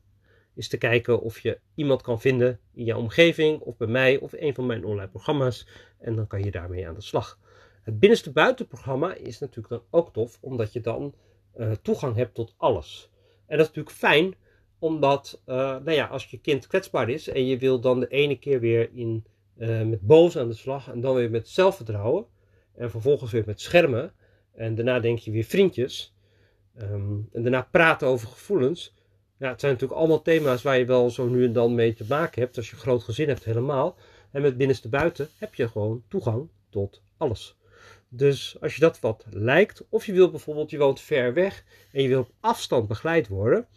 is 0.55 0.67
te 0.67 0.77
kijken 0.77 1.21
of 1.21 1.39
je 1.39 1.59
iemand 1.75 2.01
kan 2.01 2.21
vinden 2.21 2.59
in 2.73 2.83
jouw 2.83 2.99
omgeving 2.99 3.59
of 3.59 3.77
bij 3.77 3.87
mij 3.87 4.19
of 4.19 4.33
een 4.33 4.53
van 4.53 4.65
mijn 4.65 4.85
online 4.85 5.09
programma's. 5.09 5.67
En 5.99 6.15
dan 6.15 6.27
kan 6.27 6.43
je 6.43 6.51
daarmee 6.51 6.87
aan 6.87 6.93
de 6.93 7.01
slag. 7.01 7.39
Het 7.83 7.99
binnenste 7.99 8.31
buitenprogramma 8.31 9.13
is 9.13 9.39
natuurlijk 9.39 9.69
dan 9.69 9.83
ook 9.89 10.13
tof, 10.13 10.37
omdat 10.41 10.73
je 10.73 10.81
dan 10.81 11.13
uh, 11.57 11.71
toegang 11.71 12.15
hebt 12.15 12.33
tot 12.33 12.53
alles. 12.57 13.09
En 13.45 13.57
dat 13.57 13.67
is 13.67 13.73
natuurlijk 13.73 13.95
fijn, 13.95 14.35
omdat 14.79 15.41
uh, 15.45 15.55
nou 15.55 15.91
ja, 15.91 16.05
als 16.05 16.25
je 16.25 16.39
kind 16.39 16.67
kwetsbaar 16.67 17.09
is 17.09 17.27
en 17.27 17.45
je 17.45 17.57
wil 17.57 17.79
dan 17.79 17.99
de 17.99 18.07
ene 18.07 18.39
keer 18.39 18.59
weer 18.59 18.89
in, 18.93 19.25
uh, 19.57 19.81
met 19.81 20.01
boos 20.01 20.37
aan 20.37 20.47
de 20.47 20.53
slag 20.53 20.91
en 20.91 21.01
dan 21.01 21.15
weer 21.15 21.29
met 21.29 21.49
zelfvertrouwen 21.49 22.25
en 22.75 22.89
vervolgens 22.89 23.31
weer 23.31 23.43
met 23.45 23.61
schermen 23.61 24.13
en 24.53 24.75
daarna 24.75 24.99
denk 24.99 25.19
je 25.19 25.31
weer 25.31 25.43
vriendjes 25.43 26.15
um, 26.81 27.29
en 27.31 27.41
daarna 27.41 27.67
praten 27.71 28.07
over 28.07 28.27
gevoelens 28.27 28.95
ja, 29.43 29.49
het 29.49 29.59
zijn 29.59 29.71
natuurlijk 29.71 29.99
allemaal 29.99 30.21
thema's 30.21 30.61
waar 30.61 30.77
je 30.77 30.85
wel 30.85 31.09
zo 31.09 31.27
nu 31.27 31.45
en 31.45 31.53
dan 31.53 31.75
mee 31.75 31.93
te 31.93 32.05
maken 32.09 32.41
hebt. 32.41 32.57
Als 32.57 32.69
je 32.69 32.75
een 32.75 32.81
groot 32.81 33.03
gezin 33.03 33.27
hebt, 33.27 33.43
helemaal. 33.43 33.95
En 34.31 34.41
met 34.41 34.57
binnenste 34.57 34.89
buiten 34.89 35.29
heb 35.37 35.55
je 35.55 35.67
gewoon 35.67 36.03
toegang 36.07 36.49
tot 36.69 37.01
alles. 37.17 37.55
Dus 38.09 38.57
als 38.61 38.73
je 38.73 38.79
dat 38.79 38.99
wat 38.99 39.25
lijkt, 39.29 39.83
of 39.89 40.05
je 40.05 40.13
wilt 40.13 40.31
bijvoorbeeld, 40.31 40.69
je 40.69 40.77
woont 40.77 41.01
ver 41.01 41.33
weg 41.33 41.63
en 41.91 42.01
je 42.01 42.07
wil 42.07 42.19
op 42.19 42.31
afstand 42.39 42.87
begeleid 42.87 43.27
worden. 43.27 43.67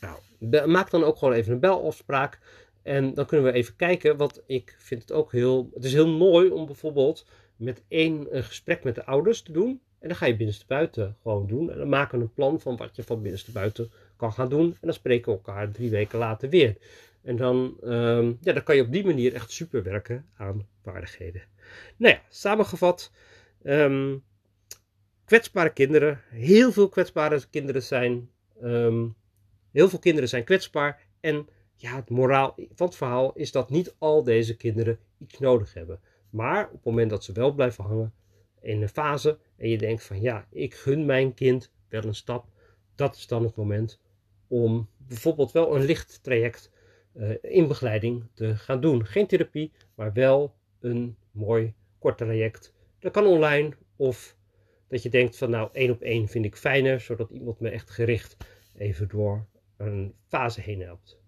Nou, 0.00 0.68
maak 0.68 0.90
dan 0.90 1.04
ook 1.04 1.16
gewoon 1.16 1.34
even 1.34 1.52
een 1.52 1.60
belafspraak. 1.60 2.38
En 2.82 3.14
dan 3.14 3.26
kunnen 3.26 3.46
we 3.46 3.52
even 3.52 3.76
kijken, 3.76 4.16
want 4.16 4.42
ik 4.46 4.76
vind 4.78 5.02
het 5.02 5.12
ook 5.12 5.32
heel, 5.32 5.70
het 5.74 5.84
is 5.84 5.92
heel 5.92 6.08
mooi 6.08 6.50
om 6.50 6.66
bijvoorbeeld 6.66 7.26
met 7.56 7.82
één 7.88 8.36
een 8.36 8.44
gesprek 8.44 8.84
met 8.84 8.94
de 8.94 9.04
ouders 9.04 9.42
te 9.42 9.52
doen. 9.52 9.80
En 9.98 10.08
dan 10.08 10.16
ga 10.16 10.26
je 10.26 10.36
binnenste 10.36 10.64
buiten 10.66 11.16
gewoon 11.22 11.46
doen. 11.46 11.70
En 11.70 11.78
dan 11.78 11.88
maken 11.88 12.18
we 12.18 12.24
een 12.24 12.32
plan 12.32 12.60
van 12.60 12.76
wat 12.76 12.96
je 12.96 13.02
van 13.02 13.22
binnenste 13.22 13.52
buiten 13.52 13.90
kan 14.18 14.32
gaan 14.32 14.48
doen. 14.48 14.66
En 14.66 14.78
dan 14.80 14.92
spreken 14.92 15.32
we 15.32 15.38
elkaar 15.38 15.70
drie 15.70 15.90
weken 15.90 16.18
later 16.18 16.48
weer. 16.48 16.76
En 17.22 17.36
dan, 17.36 17.76
ehm, 17.82 18.32
ja, 18.40 18.52
dan 18.52 18.62
kan 18.62 18.76
je 18.76 18.82
op 18.82 18.92
die 18.92 19.04
manier 19.04 19.34
echt 19.34 19.50
super 19.50 19.82
werken 19.82 20.26
aan 20.36 20.66
vaardigheden. 20.82 21.42
Nou 21.96 22.14
ja, 22.14 22.22
samengevat. 22.28 23.12
Ehm, 23.62 24.16
kwetsbare 25.24 25.72
kinderen. 25.72 26.20
Heel 26.28 26.72
veel 26.72 26.88
kwetsbare 26.88 27.42
kinderen 27.50 27.82
zijn. 27.82 28.30
Ehm, 28.60 29.06
heel 29.72 29.88
veel 29.88 29.98
kinderen 29.98 30.28
zijn 30.28 30.44
kwetsbaar. 30.44 31.06
En 31.20 31.48
ja, 31.76 31.96
het 31.96 32.10
moraal 32.10 32.54
van 32.74 32.86
het 32.86 32.96
verhaal 32.96 33.32
is 33.34 33.52
dat 33.52 33.70
niet 33.70 33.94
al 33.98 34.22
deze 34.22 34.56
kinderen 34.56 34.98
iets 35.18 35.38
nodig 35.38 35.74
hebben. 35.74 36.00
Maar 36.30 36.66
op 36.66 36.72
het 36.72 36.84
moment 36.84 37.10
dat 37.10 37.24
ze 37.24 37.32
wel 37.32 37.52
blijven 37.52 37.84
hangen 37.84 38.14
in 38.60 38.82
een 38.82 38.88
fase 38.88 39.38
en 39.56 39.68
je 39.68 39.78
denkt 39.78 40.04
van 40.04 40.20
ja, 40.20 40.46
ik 40.50 40.74
gun 40.74 41.06
mijn 41.06 41.34
kind 41.34 41.70
wel 41.88 42.04
een 42.04 42.14
stap, 42.14 42.46
dat 42.94 43.16
is 43.16 43.26
dan 43.26 43.42
het 43.42 43.56
moment 43.56 44.00
om 44.48 44.88
bijvoorbeeld 44.96 45.52
wel 45.52 45.76
een 45.76 45.84
licht 45.84 46.22
traject 46.22 46.70
uh, 47.14 47.30
in 47.40 47.68
begeleiding 47.68 48.24
te 48.34 48.56
gaan 48.56 48.80
doen. 48.80 49.06
Geen 49.06 49.26
therapie, 49.26 49.72
maar 49.94 50.12
wel 50.12 50.54
een 50.80 51.16
mooi 51.30 51.74
kort 51.98 52.18
traject. 52.18 52.74
Dat 52.98 53.12
kan 53.12 53.26
online 53.26 53.72
of 53.96 54.36
dat 54.88 55.02
je 55.02 55.08
denkt 55.08 55.36
van 55.36 55.50
nou 55.50 55.68
één 55.72 55.90
op 55.90 56.02
één 56.02 56.28
vind 56.28 56.44
ik 56.44 56.56
fijner, 56.56 57.00
zodat 57.00 57.30
iemand 57.30 57.60
me 57.60 57.68
echt 57.68 57.90
gericht 57.90 58.36
even 58.76 59.08
door 59.08 59.46
een 59.76 60.14
fase 60.26 60.60
heen 60.60 60.80
helpt. 60.80 61.20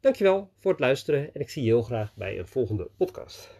Dankjewel 0.00 0.50
voor 0.56 0.70
het 0.70 0.80
luisteren 0.80 1.34
en 1.34 1.40
ik 1.40 1.50
zie 1.50 1.62
je 1.62 1.68
heel 1.68 1.82
graag 1.82 2.14
bij 2.14 2.38
een 2.38 2.46
volgende 2.46 2.90
podcast. 2.96 3.59